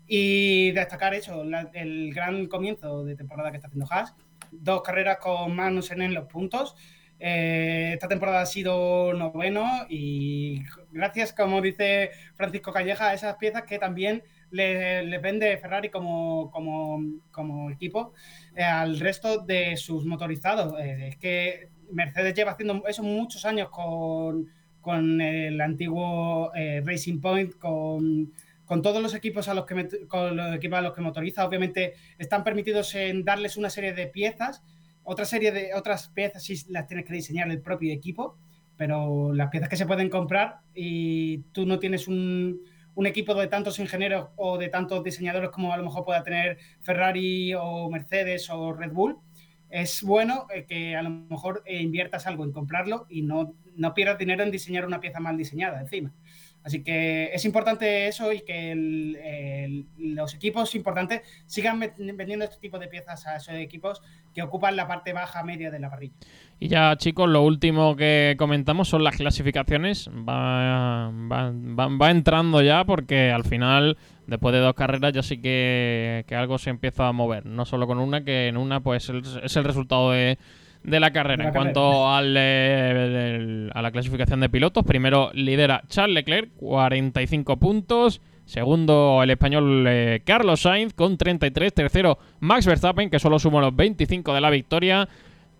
[0.06, 4.14] Y destacar eso, la- el gran comienzo de temporada que está haciendo Haas.
[4.50, 6.76] Dos carreras con Magnussen en los puntos.
[7.24, 13.62] Eh, esta temporada ha sido noveno y gracias, como dice Francisco Calleja, a esas piezas
[13.62, 17.00] que también le- les vende Ferrari como, como,
[17.30, 18.12] como equipo
[18.56, 20.74] eh, al resto de sus motorizados.
[20.80, 24.48] Eh, es que Mercedes lleva haciendo eso muchos años con,
[24.80, 26.50] con el antiguo
[26.84, 28.32] Racing Point, con,
[28.64, 31.46] con todos los equipos a los que con los equipos a los que motoriza.
[31.46, 34.64] Obviamente están permitidos en darles una serie de piezas
[35.04, 38.36] otra serie de otras piezas sí las tienes que diseñar el propio equipo,
[38.76, 42.60] pero las piezas que se pueden comprar y tú no tienes un,
[43.04, 47.52] equipo de tantos ingenieros o de tantos diseñadores como a lo mejor pueda tener Ferrari
[47.54, 49.18] o Mercedes o Red Bull,
[49.70, 53.94] es bueno eh, que a lo mejor eh, inviertas algo en comprarlo y no, no
[53.94, 56.12] pierdas dinero en diseñar una pieza mal diseñada encima.
[56.64, 62.78] Así que es importante eso y que el- los equipos importantes sigan vendiendo este tipo
[62.78, 64.00] de piezas a esos equipos
[64.32, 66.14] que ocupan la parte baja media de la parrilla.
[66.60, 70.08] Y ya, chicos, lo último que comentamos son las clasificaciones.
[70.08, 71.10] Va,
[72.10, 73.98] entrando ya porque al final,
[74.28, 77.46] después de dos carreras, ya sí que, algo se empieza a mover.
[77.46, 80.38] No solo con una, que en una pues es el resultado de,
[80.84, 81.36] de la carrera.
[81.36, 86.14] De la en cuanto al, eh, el- a la clasificación de pilotos, primero lidera Charles
[86.14, 88.20] Leclerc, 45 puntos.
[88.44, 91.72] Segundo, el español eh, Carlos Sainz con 33.
[91.72, 95.08] Tercero, Max Verstappen, que solo suma los 25 de la victoria.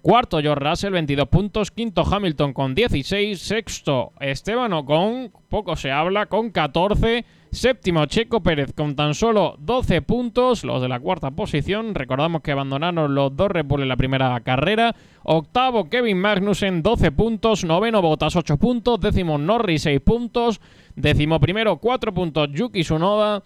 [0.02, 1.70] Cuarto, George Russell, 22 puntos.
[1.70, 3.40] Quinto, Hamilton con 16.
[3.40, 7.24] Sexto, Esteban Ocon, poco se habla, con 14.
[7.52, 10.64] Séptimo, Checo Pérez con tan solo 12 puntos.
[10.64, 11.94] Los de la cuarta posición.
[11.94, 14.96] Recordamos que abandonaron los dos Red en la primera carrera.
[15.22, 17.62] Octavo, Kevin Magnussen, 12 puntos.
[17.62, 18.98] Noveno, Bottas, 8 puntos.
[19.00, 20.62] Décimo, Norris, 6 puntos.
[20.96, 23.42] Décimo primero, 4 puntos, Yuki Tsunoda.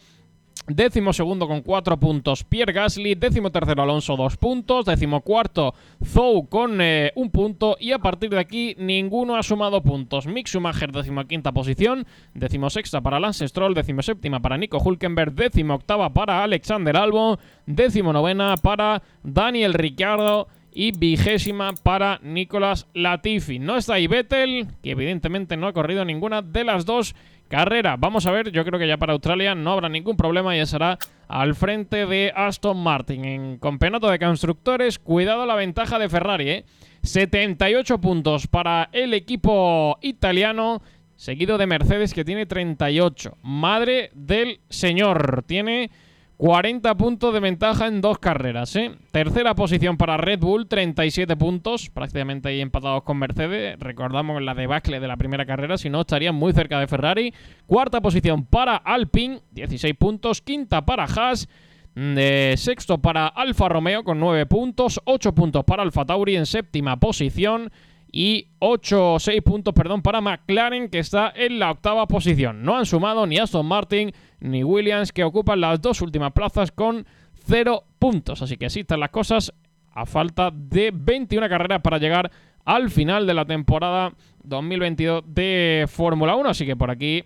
[0.68, 6.48] Décimo segundo con 4 puntos Pierre Gasly, décimo tercero Alonso 2 puntos, décimo cuarto Zhou
[6.48, 10.26] con eh, un punto y a partir de aquí ninguno ha sumado puntos.
[10.26, 12.04] Mick Schumacher décimo quinta posición,
[12.34, 17.38] décimo sexta para Lance Stroll, décimo séptima para Nico Hulkenberg, décimo octava para Alexander Albon,
[17.66, 23.58] décimo novena para Daniel Ricciardo y vigésima para Nicolas Latifi.
[23.58, 27.14] No está ahí Vettel, que evidentemente no ha corrido ninguna de las dos
[27.48, 27.98] carreras.
[27.98, 30.98] Vamos a ver, yo creo que ya para Australia no habrá ningún problema y estará
[31.28, 33.24] al frente de Aston Martin.
[33.24, 36.64] En campeonato de constructores, cuidado la ventaja de Ferrari, ¿eh?
[37.02, 40.82] 78 puntos para el equipo italiano.
[41.14, 43.38] Seguido de Mercedes que tiene 38.
[43.42, 45.44] Madre del señor.
[45.46, 45.90] Tiene
[46.36, 48.76] 40 puntos de ventaja en dos carreras.
[48.76, 48.92] ¿eh?
[49.10, 53.78] Tercera posición para Red Bull, 37 puntos, prácticamente ahí empatados con Mercedes.
[53.78, 57.32] Recordamos la debacle de la primera carrera, si no estarían muy cerca de Ferrari.
[57.66, 60.42] Cuarta posición para Alpine, 16 puntos.
[60.42, 61.48] Quinta para Haas.
[61.94, 67.00] De sexto para Alfa Romeo con 9 puntos, 8 puntos para Alfa Tauri en séptima
[67.00, 67.72] posición
[68.16, 72.62] y 8 6 puntos, perdón, para McLaren que está en la octava posición.
[72.62, 74.10] No han sumado ni Aston Martin
[74.40, 77.04] ni Williams que ocupan las dos últimas plazas con
[77.44, 78.40] 0 puntos.
[78.40, 79.52] Así que así están las cosas
[79.92, 82.30] a falta de 21 carreras para llegar
[82.64, 84.14] al final de la temporada
[84.44, 86.48] 2022 de Fórmula 1.
[86.48, 87.22] Así que por aquí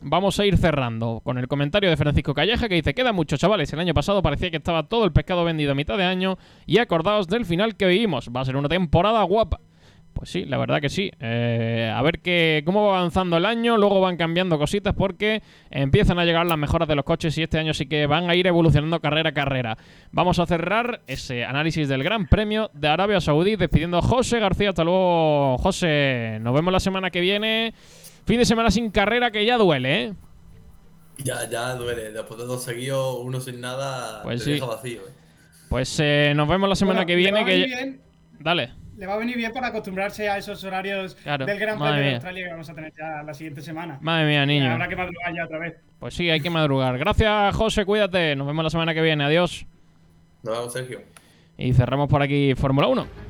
[0.00, 3.72] vamos a ir cerrando con el comentario de Francisco Calleja que dice, queda mucho chavales,
[3.72, 6.78] el año pasado parecía que estaba todo el pescado vendido a mitad de año y
[6.78, 9.58] acordaos del final que vivimos, va a ser una temporada guapa.
[10.12, 11.10] Pues sí, la verdad que sí.
[11.18, 16.18] Eh, a ver que, cómo va avanzando el año, luego van cambiando cositas porque empiezan
[16.18, 18.46] a llegar las mejoras de los coches y este año sí que van a ir
[18.46, 19.78] evolucionando carrera a carrera.
[20.12, 24.70] Vamos a cerrar ese análisis del Gran Premio de Arabia Saudí despidiendo a José García.
[24.70, 26.38] Hasta luego, José.
[26.42, 27.72] Nos vemos la semana que viene.
[28.26, 30.12] Fin de semana sin carrera que ya duele, ¿eh?
[31.18, 32.12] Ya, ya duele.
[32.12, 34.52] Después de dos seguidos, uno sin nada, Pues te sí.
[34.52, 35.00] deja vacío.
[35.00, 35.12] ¿eh?
[35.70, 37.44] Pues eh, nos vemos la semana Bueno, que viene.
[37.46, 37.60] Que...
[37.60, 38.00] ya- bien-
[38.38, 38.70] Dale.
[39.00, 42.08] Le va a venir bien para acostumbrarse a esos horarios Claro, del Gran madre Premio
[42.10, 42.14] de.
[42.16, 43.98] Australia que vamos a tener ya la siguiente semana.
[44.02, 44.70] Madre mía, niño.
[44.72, 45.74] Habrá que madrugar ya otra vez.
[45.98, 46.98] Pues sí, hay que madrugar.
[46.98, 47.86] Gracias, José.
[47.86, 48.36] Cuídate.
[48.36, 49.24] Nos vemos la semana que viene.
[49.24, 49.64] Adiós.
[50.42, 51.00] Nos vemos, Sergio.
[51.56, 53.29] Y cerramos por aquí Fórmula 1.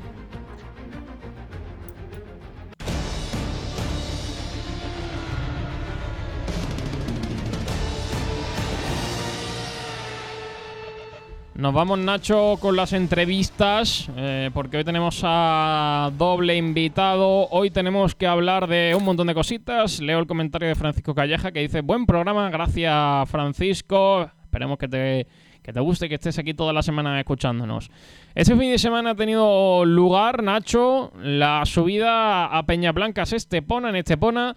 [11.60, 17.48] Nos vamos, Nacho, con las entrevistas, eh, porque hoy tenemos a doble invitado.
[17.50, 20.00] Hoy tenemos que hablar de un montón de cositas.
[20.00, 24.30] Leo el comentario de Francisco Calleja que dice, buen programa, gracias Francisco.
[24.42, 25.26] Esperemos que te,
[25.62, 27.90] que te guste, que estés aquí toda la semana escuchándonos.
[28.34, 34.56] Este fin de semana ha tenido lugar, Nacho, la subida a Peñablancas Estepona, en Estepona.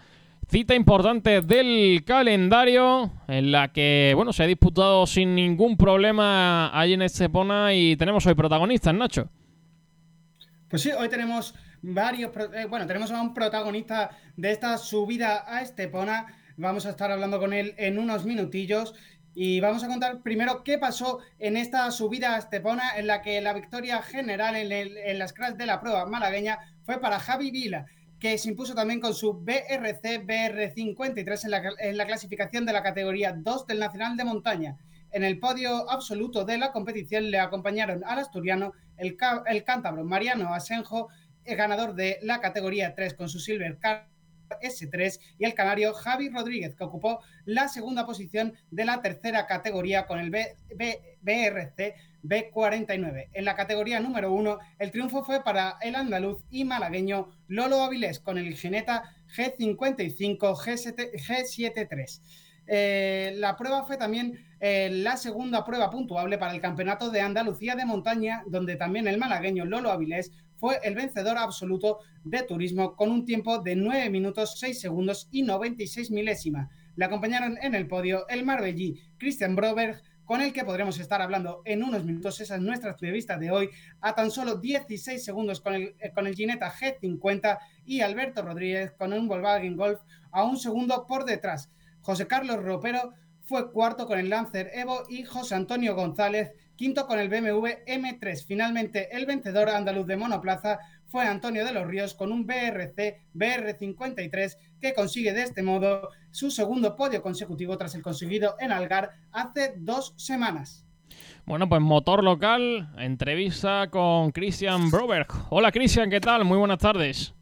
[0.54, 6.92] Cita importante del calendario en la que bueno se ha disputado sin ningún problema allí
[6.92, 9.28] en Estepona y tenemos hoy protagonistas, Nacho.
[10.68, 15.60] Pues sí, hoy tenemos varios, eh, bueno, tenemos a un protagonista de esta subida a
[15.60, 16.26] Estepona.
[16.56, 18.94] Vamos a estar hablando con él en unos minutillos
[19.34, 23.40] y vamos a contar primero qué pasó en esta subida a Estepona en la que
[23.40, 27.86] la victoria general en, en las crash de la prueba malagueña fue para Javi Vila
[28.24, 32.82] que se impuso también con su BRC BR53 en la, en la clasificación de la
[32.82, 34.78] categoría 2 del Nacional de Montaña.
[35.10, 40.54] En el podio absoluto de la competición le acompañaron al asturiano el, el cántabro Mariano
[40.54, 41.08] Asenjo,
[41.44, 44.08] el ganador de la categoría 3 con su Silver Car
[44.62, 50.06] S3 y el canario Javi Rodríguez, que ocupó la segunda posición de la tercera categoría
[50.06, 51.94] con el B, B, BRC
[52.24, 53.28] B49.
[53.32, 58.18] En la categoría número 1, el triunfo fue para el andaluz y malagueño Lolo Avilés
[58.18, 62.20] con el Gineta G55 G73.
[62.66, 67.76] Eh, la prueba fue también eh, la segunda prueba puntuable para el Campeonato de Andalucía
[67.76, 73.10] de Montaña, donde también el malagueño Lolo Avilés fue el vencedor absoluto de turismo con
[73.10, 76.70] un tiempo de 9 minutos 6 segundos y 96 milésimas.
[76.96, 81.62] Le acompañaron en el podio el marbellí Christian Broberg, con el que podremos estar hablando
[81.64, 82.40] en unos minutos.
[82.40, 83.70] Esa es nuestra entrevista de hoy,
[84.00, 88.92] a tan solo 16 segundos con el, eh, con el Gineta G50 y Alberto Rodríguez
[88.92, 90.00] con un Volkswagen Golf
[90.30, 91.70] a un segundo por detrás.
[92.00, 93.12] José Carlos Ropero
[93.42, 98.44] fue cuarto con el Lancer Evo y José Antonio González quinto con el BMW M3.
[98.46, 100.78] Finalmente, el vencedor andaluz de monoplaza
[101.14, 106.50] fue Antonio de los Ríos con un BRC BR53 que consigue de este modo su
[106.50, 110.84] segundo podio consecutivo tras el conseguido en Algar hace dos semanas.
[111.46, 115.28] Bueno, pues motor local, entrevista con Christian Broberg.
[115.50, 116.44] Hola Christian, ¿qué tal?
[116.44, 117.32] Muy buenas tardes.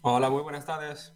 [0.00, 1.12] Hola, muy buenas tardes.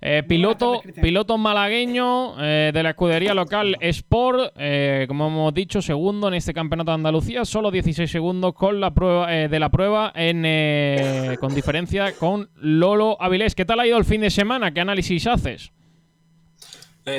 [0.00, 6.28] Eh, piloto, piloto malagueño eh, de la escudería local Sport, eh, como hemos dicho, segundo
[6.28, 11.36] en este campeonato de Andalucía, solo 16 segundos con la prueba de la prueba en,
[11.36, 13.54] con diferencia con Lolo Avilés.
[13.54, 14.72] ¿Qué tal ha ido el fin de semana?
[14.72, 15.72] ¿Qué análisis haces?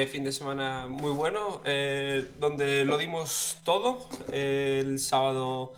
[0.10, 1.62] fin de semana muy bueno,
[2.40, 4.08] donde lo dimos todo.
[4.32, 5.74] el sábado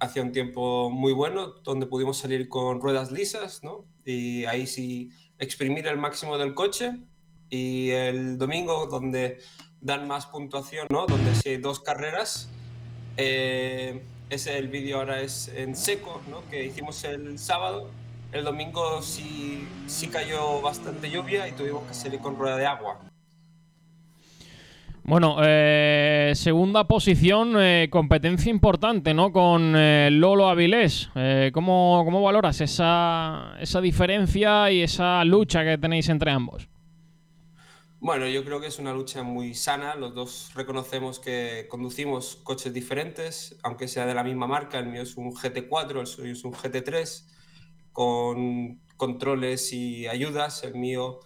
[0.00, 3.84] hacía un tiempo muy bueno, donde pudimos salir con ruedas lisas, ¿no?
[4.04, 6.92] Y ahí sí exprimir el máximo del coche
[7.50, 9.38] y el domingo donde
[9.80, 11.06] dan más puntuación, ¿no?
[11.06, 12.48] Donde si hay dos carreras,
[13.16, 16.48] eh, ese el vídeo ahora es en seco, ¿no?
[16.50, 17.90] Que hicimos el sábado.
[18.32, 23.00] El domingo sí, sí cayó bastante lluvia y tuvimos que salir con rueda de agua.
[25.08, 29.32] Bueno, eh, segunda posición, eh, competencia importante, ¿no?
[29.32, 31.08] Con eh, Lolo Avilés.
[31.54, 36.68] ¿cómo, ¿cómo, valoras esa, esa diferencia y esa lucha que tenéis entre ambos?
[38.00, 39.94] Bueno, yo creo que es una lucha muy sana.
[39.94, 44.78] Los dos reconocemos que conducimos coches diferentes, aunque sea de la misma marca.
[44.78, 47.24] El mío es un GT4, el suyo es un GT3,
[47.92, 50.64] con controles y ayudas.
[50.64, 51.20] El mío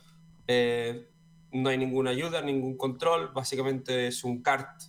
[1.52, 4.82] no hay ninguna ayuda, ningún control, básicamente es un kart,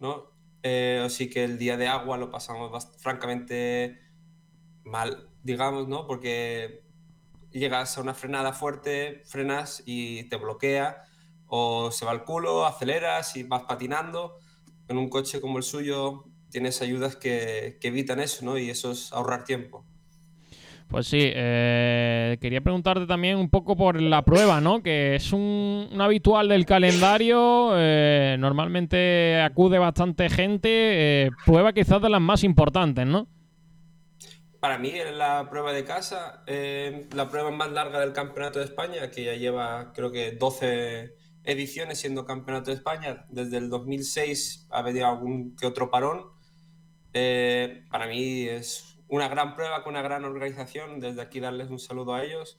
[0.00, 0.30] ¿no?
[0.62, 4.00] Eh, así que el día de agua lo pasamos francamente
[4.84, 6.06] mal, digamos, ¿no?
[6.06, 6.82] Porque
[7.50, 11.04] llegas a una frenada fuerte, frenas y te bloquea,
[11.46, 14.38] o se va al culo, aceleras y vas patinando.
[14.88, 18.58] En un coche como el suyo tienes ayudas que, que evitan eso, ¿no?
[18.58, 19.84] Y eso es ahorrar tiempo.
[20.88, 24.82] Pues sí, eh, quería preguntarte también un poco por la prueba, ¿no?
[24.84, 32.08] Que es un, habitual del calendario, eh, normalmente acude bastante gente, eh, prueba quizás de
[32.08, 33.26] las más importantes, ¿no?
[34.60, 39.10] Para mí es la prueba de casa, la prueba más larga del Campeonato de España,
[39.10, 41.14] que ya lleva creo que 12
[41.44, 43.26] ediciones siendo Campeonato de España.
[43.28, 46.26] Desde el 2006 ha habido algún que otro parón.
[47.90, 51.00] para mí es una gran prueba con una gran organización.
[51.00, 52.58] Desde aquí darles un saludo a ellos.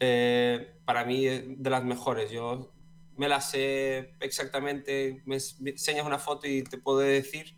[0.00, 2.30] Eh, para mí de las mejores.
[2.30, 2.72] Yo
[3.16, 7.56] me las sé exactamente, me, enseñas una foto y te puedo decir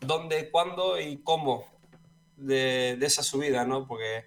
[0.00, 1.64] dónde, cuándo y cómo
[2.36, 3.86] de, de, esa subida, ¿no?
[3.86, 4.24] Porque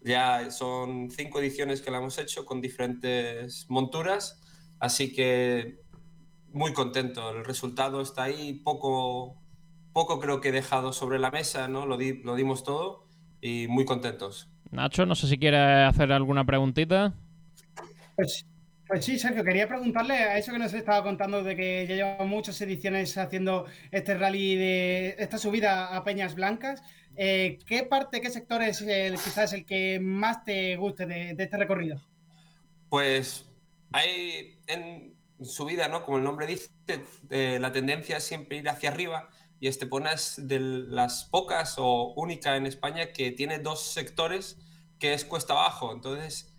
[0.00, 4.40] ya son cinco ediciones que la hemos hecho con diferentes monturas,
[4.80, 5.80] así que
[6.52, 7.30] muy contento.
[7.30, 9.41] El resultado está ahí, poco
[9.92, 11.86] poco creo que he dejado sobre la mesa, ¿no?
[11.86, 13.06] Lo, lo dimos todo
[13.40, 14.48] y muy contentos.
[14.70, 17.12] Nacho, no sé si quieres hacer alguna preguntita.
[18.16, 18.46] Pues,
[18.86, 22.24] pues sí, Sergio, quería preguntarle a eso que nos estaba contando de que ya lleva
[22.24, 26.82] muchas ediciones haciendo este rally de esta subida a Peñas Blancas.
[27.16, 31.56] Eh, ¿Qué parte, qué sector es el, quizás el que más te guste de, este
[31.56, 32.00] recorrido?
[32.88, 33.46] Pues
[33.92, 36.04] hay en subida, ¿no?
[36.04, 36.70] Como el nombre dice,
[37.58, 39.28] la tendencia es siempre ir hacia arriba
[39.62, 44.58] y Estepona es de las pocas o única en España que tiene dos sectores
[44.98, 45.92] que es cuesta abajo.
[45.92, 46.52] Entonces,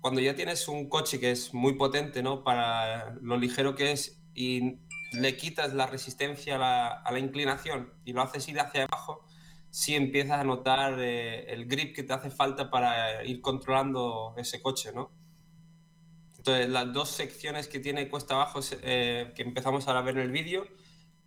[0.00, 2.42] cuando ya tienes un coche que es muy potente, ¿no?
[2.42, 4.80] Para lo ligero que es y
[5.12, 9.24] le quitas la resistencia a la, a la inclinación y lo haces ir hacia abajo,
[9.70, 14.60] sí empiezas a notar eh, el grip que te hace falta para ir controlando ese
[14.60, 15.12] coche, ¿no?
[16.36, 20.32] Entonces, las dos secciones que tiene cuesta abajo, eh, que empezamos a ver en el
[20.32, 20.66] vídeo,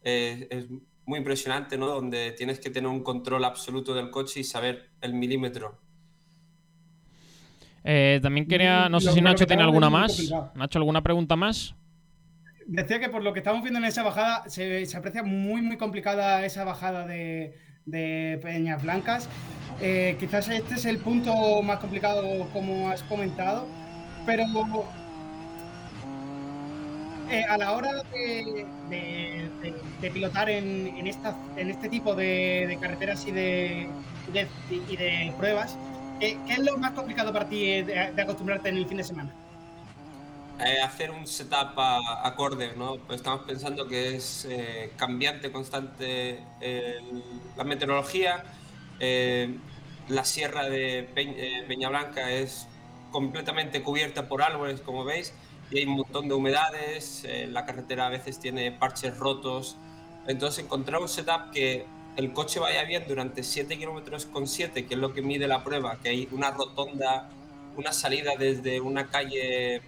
[0.03, 0.65] eh, es
[1.07, 1.88] muy impresionante, ¿no?
[1.88, 5.79] Donde tienes que tener un control absoluto del coche y saber el milímetro.
[8.21, 10.31] también quería, no sé si Nacho tiene alguna más.
[10.53, 11.73] Nacho, ¿alguna pregunta más?
[12.67, 15.77] Decía que por lo que estamos viendo en esa bajada, se, se aprecia muy, muy
[15.77, 17.55] complicada esa bajada de,
[17.85, 19.29] de Peñas Blancas.
[19.81, 23.65] Eh, quizás este es el punto más complicado, como has comentado,
[24.25, 24.43] pero
[27.30, 28.66] eh, a la hora de,
[30.14, 33.90] pilotar en, este tipo de, carreteras y de,
[35.38, 35.78] pruebas,
[36.20, 39.32] ¿qué, es lo más complicado para ti de acostumbrarte en el fin de semana?
[40.60, 42.98] Eh, hacer un setup acorde, ¿no?
[42.98, 46.40] Pues estamos pensando que es eh, cambiante, constante
[47.56, 48.44] la meteorología.
[48.99, 49.56] Eh,
[50.08, 51.08] la sierra de
[51.68, 52.68] Peña Blanca es
[53.12, 55.32] completamente cubierta por árboles, como veis,
[55.72, 57.26] y hay un montón de humedades.
[57.49, 59.77] la carretera a veces tiene parches rotos.
[60.27, 61.85] Entonces, encontrar un setup que
[62.18, 65.64] el coche vaya bien durante 7 kilómetros con 7, que es lo que mide la
[65.64, 67.30] prueba, que hay una rotonda,
[67.76, 69.81] una salida desde una calle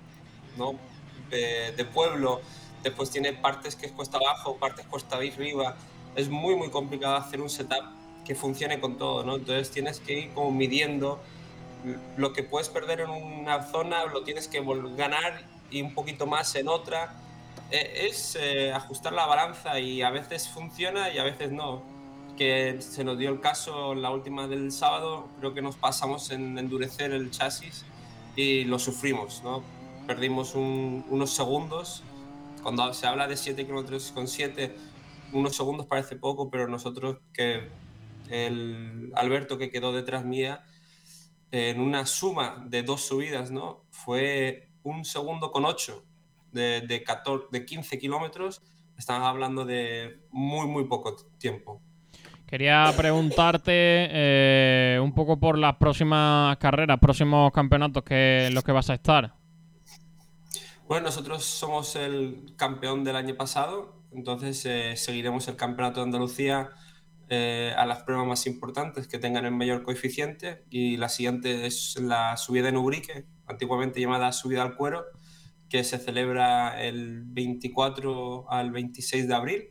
[1.30, 2.41] de, pueblo,
[2.84, 5.76] después tiene partes que es cuesta abajo, partes cuesta arriba.
[6.15, 7.84] Es muy, muy complicado hacer un setup
[8.26, 9.35] que funcione con todo, ¿no?
[9.35, 11.19] Entonces tienes que ir como midiendo
[12.18, 14.61] lo que puedes perder en una zona, lo tienes que
[14.95, 17.13] ganar y un poquito más en otra.
[17.71, 21.83] E, es eh, ajustar la balanza y a veces funciona y a veces no.
[22.37, 26.57] Que se nos dio el caso la última del sábado, creo que nos pasamos en
[26.57, 27.83] endurecer el chasis
[28.35, 29.63] y lo sufrimos, ¿no?
[30.09, 32.01] perdimos unos segundos.
[32.63, 34.75] Cuando se habla de 7 kilómetros con 7,
[35.33, 37.69] unos segundos parece poco, pero nosotros que
[38.27, 40.63] el Alberto que quedó detrás mía,
[41.51, 43.83] en una suma de dos subidas, ¿no?
[43.91, 46.03] Fue un segundo con 8
[46.52, 48.61] de, de, 14, de 15 kilómetros.
[48.98, 51.82] Estamos hablando de muy, muy poco tiempo.
[52.45, 58.72] Quería preguntarte eh, un poco por las próximas carreras, próximos campeonatos que en los que
[58.72, 59.36] vas a estar.
[60.88, 66.72] Bueno, nosotros somos el campeón del año pasado, entonces eh, seguiremos el campeonato de Andalucía
[67.30, 71.99] eh, a las pruebas más importantes que tengan el mayor coeficiente y la siguiente es
[72.02, 75.05] la subida en Ubrique, antiguamente llamada subida al cuero,
[75.67, 79.63] que se celebra el 24 al 26 de abril.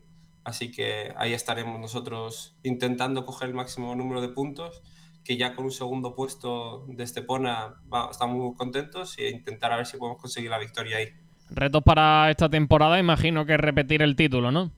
[0.45, 4.83] Así que ahí estaremos nosotros intentando coger el máximo número de puntos,
[5.25, 7.75] que ya con un segundo puesto de Estepona
[8.11, 11.09] estamos muy contentos e intentar a ver si podemos conseguir la victoria ahí.
[11.51, 14.71] Retos para esta temporada, imagino que repetir el título, ¿no?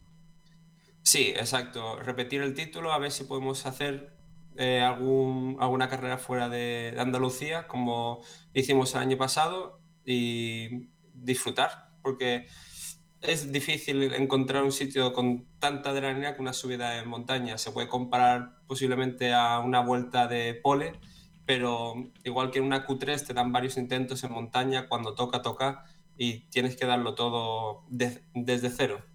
[1.02, 2.00] Sí, exacto.
[2.00, 4.12] Repetir el título, a ver si podemos hacer
[4.60, 8.20] eh, algún, alguna carrera fuera de, Andalucía, como
[8.52, 12.46] hicimos el año pasado, y disfrutar, porque
[13.22, 17.56] es difícil encontrar un sitio con tanta adrenalina que una subida en montaña.
[17.56, 20.92] Se puede comparar posiblemente a una vuelta de pole,
[21.46, 25.84] pero igual que en una Q3 te dan varios intentos en montaña, cuando toca, toca
[26.18, 29.09] y tienes que darlo todo desde cero.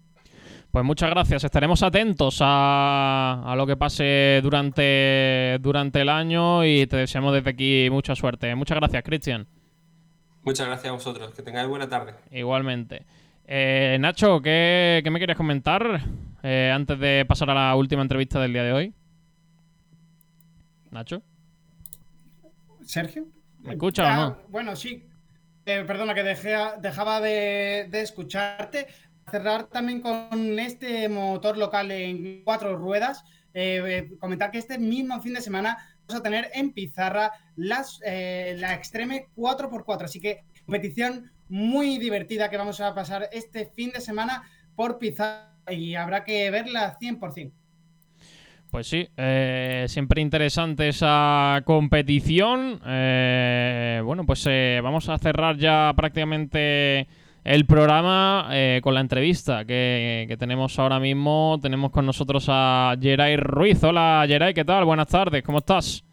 [0.76, 1.42] Pues muchas gracias.
[1.42, 7.88] Estaremos atentos a, lo que pase durante, durante el año y te deseamos desde aquí
[7.90, 8.54] mucha suerte.
[8.54, 9.46] Muchas gracias, Cristian.
[10.42, 11.34] Muchas gracias a vosotros.
[11.34, 12.12] Que tengáis buena tarde.
[12.30, 13.06] Igualmente.
[13.46, 16.02] Eh, Nacho, ¿qué, me quieres comentar
[16.42, 18.94] eh, antes de pasar a la última entrevista del día de hoy?
[20.90, 21.22] Nacho.
[22.84, 23.24] ¿Sergio?
[23.62, 24.26] ¿Me escuchas o no?
[24.26, 25.08] Ah, bueno, sí.
[25.68, 28.86] Eh, perdona que dejaba de, escucharte.
[29.30, 33.24] Cerrar también con este motor local en cuatro ruedas.
[33.54, 38.00] Eh, eh, comentar que este mismo fin de semana vamos a tener en Pizarra las,
[38.04, 40.04] la Extreme 4x4.
[40.04, 44.42] Así que competición muy divertida que vamos a pasar este fin de semana
[44.74, 47.52] por Pizarra y habrá que verla 100%.
[48.70, 52.80] Pues sí, eh, siempre interesante esa competición.
[52.84, 57.06] Eh, bueno, pues eh, vamos a cerrar ya prácticamente
[57.46, 61.58] el programa eh, con la entrevista que, que tenemos ahora mismo.
[61.62, 63.84] Tenemos con nosotros a Geray Ruiz.
[63.84, 64.84] Hola Geray, ¿qué tal?
[64.84, 66.04] Buenas tardes, ¿cómo estás?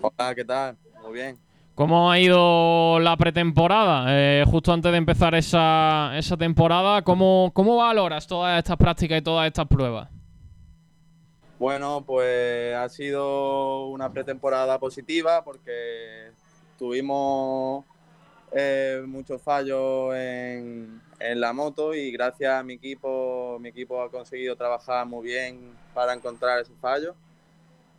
[0.00, 0.76] Hola, ¿qué tal?
[1.02, 1.36] Muy bien.
[1.74, 4.04] ¿Cómo ha ido la pretemporada?
[4.08, 9.22] Eh, justo antes de empezar esa, esa temporada, ¿cómo, ¿cómo valoras todas estas prácticas y
[9.22, 10.08] todas estas pruebas?
[11.58, 16.30] Bueno, pues ha sido una pretemporada positiva porque
[16.78, 17.84] tuvimos
[18.52, 24.10] eh, muchos fallos en, en la moto y gracias a mi equipo, mi equipo ha
[24.10, 27.14] conseguido trabajar muy bien para encontrar esos fallos.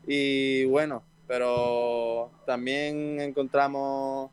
[0.05, 4.31] Y bueno, pero también encontramos,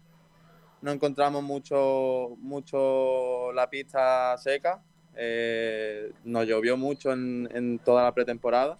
[0.81, 4.83] no encontramos mucho, mucho la pista seca.
[5.15, 8.79] Eh, nos llovió mucho en, en toda la pretemporada.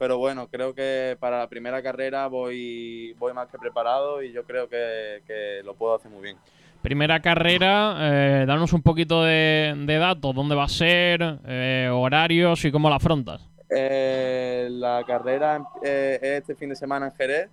[0.00, 4.44] Pero bueno, creo que para la primera carrera voy, voy más que preparado y yo
[4.44, 6.38] creo que, que lo puedo hacer muy bien.
[6.80, 12.64] Primera carrera, eh, danos un poquito de, de datos, dónde va a ser, eh, horarios
[12.64, 13.46] y cómo la afrontas.
[13.68, 17.50] Eh, la carrera eh, es este fin de semana en Jerez,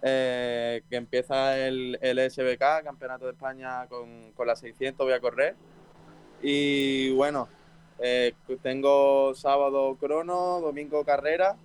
[0.00, 5.54] que empieza el, el SBK, Campeonato de España con, con la 600, voy a correr.
[6.42, 7.46] Y bueno,
[7.98, 8.32] eh,
[8.62, 11.56] tengo sábado crono, domingo carrera.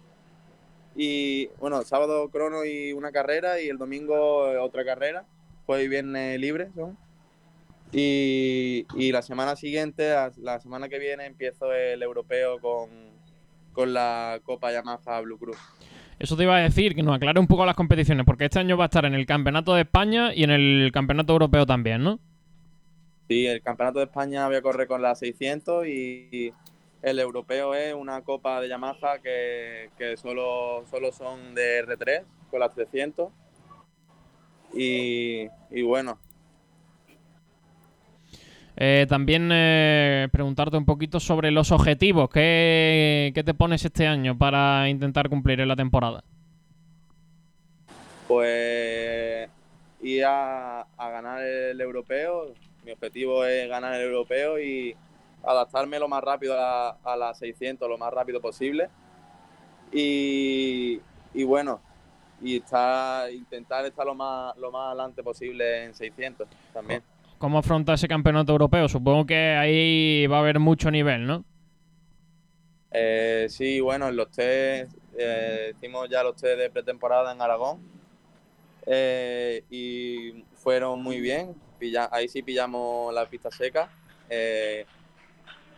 [0.95, 5.25] Y bueno, sábado crono y una carrera y el domingo eh, otra carrera.
[5.65, 6.97] Jueves y viernes libre son.
[7.93, 12.89] Y, y la semana siguiente, la, la semana que viene, empiezo el europeo con,
[13.73, 15.57] con la Copa Yamaha Blue Cruz.
[16.17, 18.77] Eso te iba a decir, que nos aclare un poco las competiciones, porque este año
[18.77, 22.19] va a estar en el Campeonato de España y en el Campeonato Europeo también, ¿no?
[23.31, 26.53] Sí, el Campeonato de España voy a correr con la 600 y
[27.01, 32.59] el europeo es una copa de Yamaha que, que solo, solo son de R3 con
[32.59, 33.31] las 300.
[34.73, 36.19] Y, y bueno,
[38.77, 42.29] Eh, también eh, preguntarte un poquito sobre los objetivos.
[42.29, 46.23] ¿Qué, qué te pones este año para intentar cumplir en la temporada?
[48.27, 49.49] pues
[49.99, 52.57] ir a, a ganar el europeo.
[52.83, 54.95] Mi objetivo es ganar el europeo y
[55.43, 58.89] adaptarme lo más rápido a, a las 600, lo más rápido posible.
[59.91, 61.01] Y,
[61.33, 61.81] y bueno,
[62.41, 67.03] y estar, intentar estar lo más, lo más adelante posible en 600 también.
[67.37, 68.87] ¿Cómo afronta ese campeonato europeo?
[68.87, 71.43] Supongo que ahí va a haber mucho nivel, ¿no?
[72.91, 77.79] Eh, sí, bueno, en los test, eh, hicimos ya los test de pretemporada en Aragón
[78.85, 81.55] eh, y fueron muy bien.
[81.81, 83.89] Pilla- ahí sí pillamos la pista seca.
[84.29, 84.85] Eh,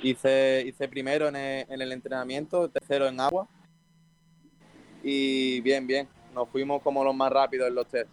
[0.02, 3.48] hice, hice primero en el, en el entrenamiento, tercero en agua
[5.02, 6.10] y bien, bien.
[6.34, 8.10] Nos fuimos como los más rápidos en los test.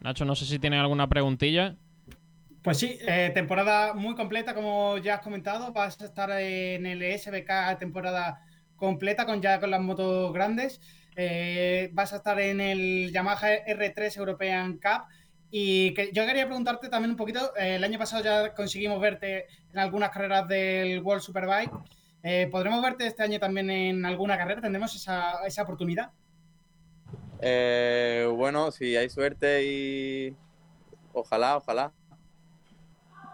[0.00, 1.74] Nacho, no sé si tienes alguna preguntilla.
[2.62, 5.72] Pues sí, eh, temporada muy completa, como ya has comentado.
[5.72, 8.40] Vas a estar en el SBK temporada
[8.76, 10.80] completa con ya con las motos grandes.
[11.16, 15.06] Eh, vas a estar en el Yamaha R3 European Cup.
[15.50, 17.52] Y yo quería preguntarte también un poquito.
[17.56, 21.72] eh, el año pasado ya conseguimos verte en algunas carreras del World Superbike.
[22.22, 24.60] Eh, ¿Podremos verte este año también en alguna carrera?
[24.60, 26.10] ¿Tendremos esa, esa oportunidad?
[27.40, 30.36] Eh, bueno, si hay suerte y
[31.12, 31.92] ojalá, ojalá.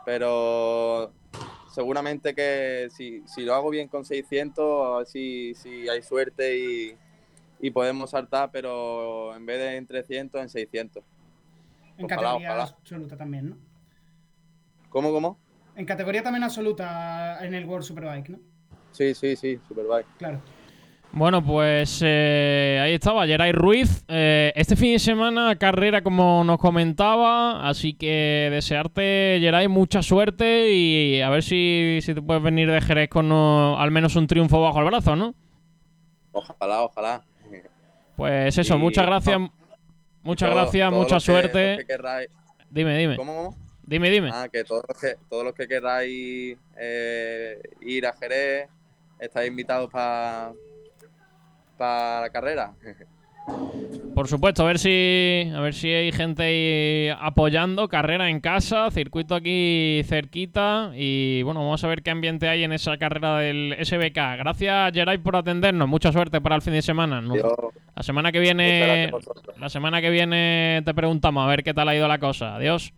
[0.05, 1.13] Pero
[1.71, 6.57] seguramente que si, si lo hago bien con 600, a ver si, si hay suerte
[6.57, 6.97] y,
[7.61, 11.05] y podemos saltar, pero en vez de en 300, en 600.
[11.98, 12.62] En Ojalá, categoría ojalá.
[12.64, 13.56] absoluta también, ¿no?
[14.90, 15.39] ¿Cómo, cómo?
[15.77, 18.39] En categoría también absoluta en el World Superbike, ¿no?
[18.93, 20.06] Sí, sí, sí, Superbike.
[20.18, 20.40] Claro.
[21.12, 24.05] Bueno, pues eh, ahí estaba Geray Ruiz.
[24.09, 30.73] Eh, este fin de semana carrera como nos comentaba, así que desearte, Geray, mucha suerte
[30.73, 34.27] y a ver si, si te puedes venir de Jerez con uh, al menos un
[34.27, 35.35] triunfo bajo el brazo, ¿no?
[36.32, 37.23] Ojalá, ojalá.
[38.16, 39.39] Pues eso, Y- muchas gracias.
[40.27, 41.85] Muchas Todo- gracias, mucha que- suerte.
[41.86, 42.28] que
[42.69, 43.16] Dime, dime.
[43.16, 43.57] ¿Cómo, cómo?
[43.85, 44.31] Dime, dime.
[44.32, 48.69] Ah, que todos los que, todos los que queráis eh, ir a Jerez,
[49.20, 50.53] estáis invitados para
[51.78, 52.74] la carrera.
[54.16, 58.90] Por supuesto, a ver si a ver si hay gente ahí apoyando, carrera en casa,
[58.90, 63.77] circuito aquí cerquita y bueno, vamos a ver qué ambiente hay en esa carrera del
[63.78, 64.39] SBK.
[64.39, 67.23] Gracias Geray por atendernos, mucha suerte para el fin de semana.
[67.94, 69.12] La semana que viene
[69.60, 72.56] la semana que viene te preguntamos a ver qué tal ha ido la cosa.
[72.56, 72.94] Adiós.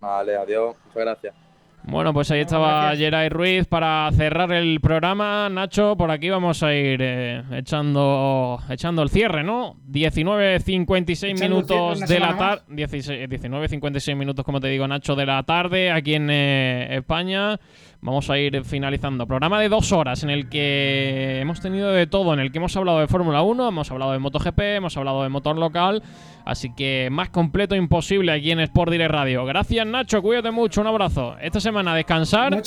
[0.00, 0.74] Vale, adiós.
[0.86, 1.49] Muchas gracias.
[1.84, 5.48] Bueno, pues ahí estaba Geray Ruiz para cerrar el programa.
[5.48, 9.76] Nacho, por aquí vamos a ir eh, echando, echando el cierre, ¿no?
[9.90, 12.62] 19.56 Echando el cierre minutos de la tarde.
[12.68, 17.58] 19.56 minutos, como te digo, Nacho, de la tarde aquí en eh, España.
[18.02, 19.26] Vamos a ir finalizando.
[19.26, 22.74] Programa de dos horas en el que hemos tenido de todo, en el que hemos
[22.76, 26.02] hablado de Fórmula 1, hemos hablado de MotoGP, hemos hablado de motor local.
[26.46, 29.44] Así que más completo imposible aquí en Sport Direct Radio.
[29.44, 30.22] Gracias, Nacho.
[30.22, 30.80] Cuídate mucho.
[30.80, 31.36] Un abrazo.
[31.40, 32.62] Esta semana descansar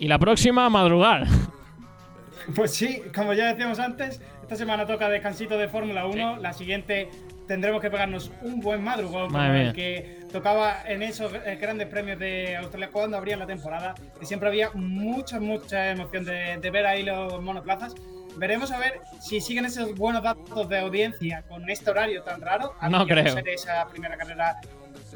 [0.00, 1.26] y la próxima madrugar.
[2.56, 7.08] Pues sí, como ya decíamos antes, esta semana toca descansito de Fórmula 1, la siguiente
[7.46, 9.68] tendremos que pegarnos un buen madrugón Madre mía.
[9.68, 14.26] el que tocaba en esos eh, grandes premios de Australia cuando abrían la temporada y
[14.26, 17.94] siempre había mucha, mucha emoción de, de ver ahí los monoplazas.
[18.36, 22.74] Veremos a ver si siguen esos buenos datos de audiencia con este horario tan raro.
[22.80, 23.32] A No creo.
[23.34, 24.56] ser esa primera carrera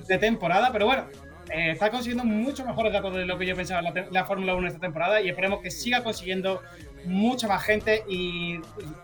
[0.06, 1.06] de temporada, pero bueno,
[1.52, 4.66] eh, está consiguiendo mucho mejores datos de lo que yo pensaba la, la Fórmula 1
[4.68, 6.60] esta temporada y esperemos que siga consiguiendo
[7.04, 8.58] mucha más gente y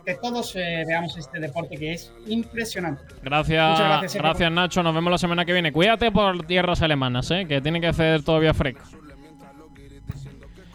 [0.05, 3.03] que todos eh, veamos este deporte que es impresionante.
[3.23, 4.53] Gracias, Muchas gracias, gracias.
[4.53, 4.83] Nacho.
[4.83, 5.71] Nos vemos la semana que viene.
[5.73, 7.47] Cuídate por tierras alemanas, ¿eh?
[7.49, 8.83] que tiene que hacer todavía fresco.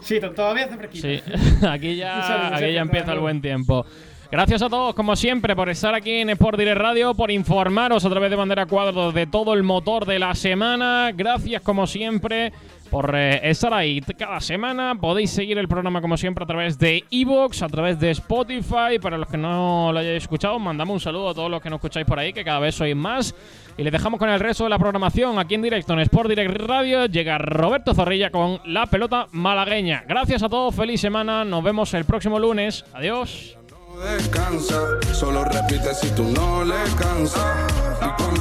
[0.00, 1.06] Sí, to- todavía hace fresquito.
[1.08, 1.22] Sí,
[1.68, 3.84] aquí ya, aquí ya empieza el buen tiempo.
[4.30, 8.10] Gracias a todos, como siempre, por estar aquí en Sport Direct Radio, por informaros a
[8.10, 11.12] través de Bandera Cuadros de todo el motor de la semana.
[11.14, 12.52] Gracias, como siempre,
[12.90, 14.96] por eh, estar ahí cada semana.
[15.00, 18.98] Podéis seguir el programa, como siempre, a través de Evox, a través de Spotify.
[19.00, 21.78] Para los que no lo hayáis escuchado, mandamos un saludo a todos los que nos
[21.78, 23.34] escucháis por ahí, que cada vez sois más.
[23.78, 26.54] Y les dejamos con el resto de la programación aquí en directo en Sport Direct
[26.54, 27.06] Radio.
[27.06, 30.04] Llega Roberto Zorrilla con la pelota malagueña.
[30.06, 31.46] Gracias a todos, feliz semana.
[31.46, 32.84] Nos vemos el próximo lunes.
[32.92, 33.57] Adiós.
[33.98, 34.80] Descansa,
[35.12, 37.42] solo repite si tú no le cansas.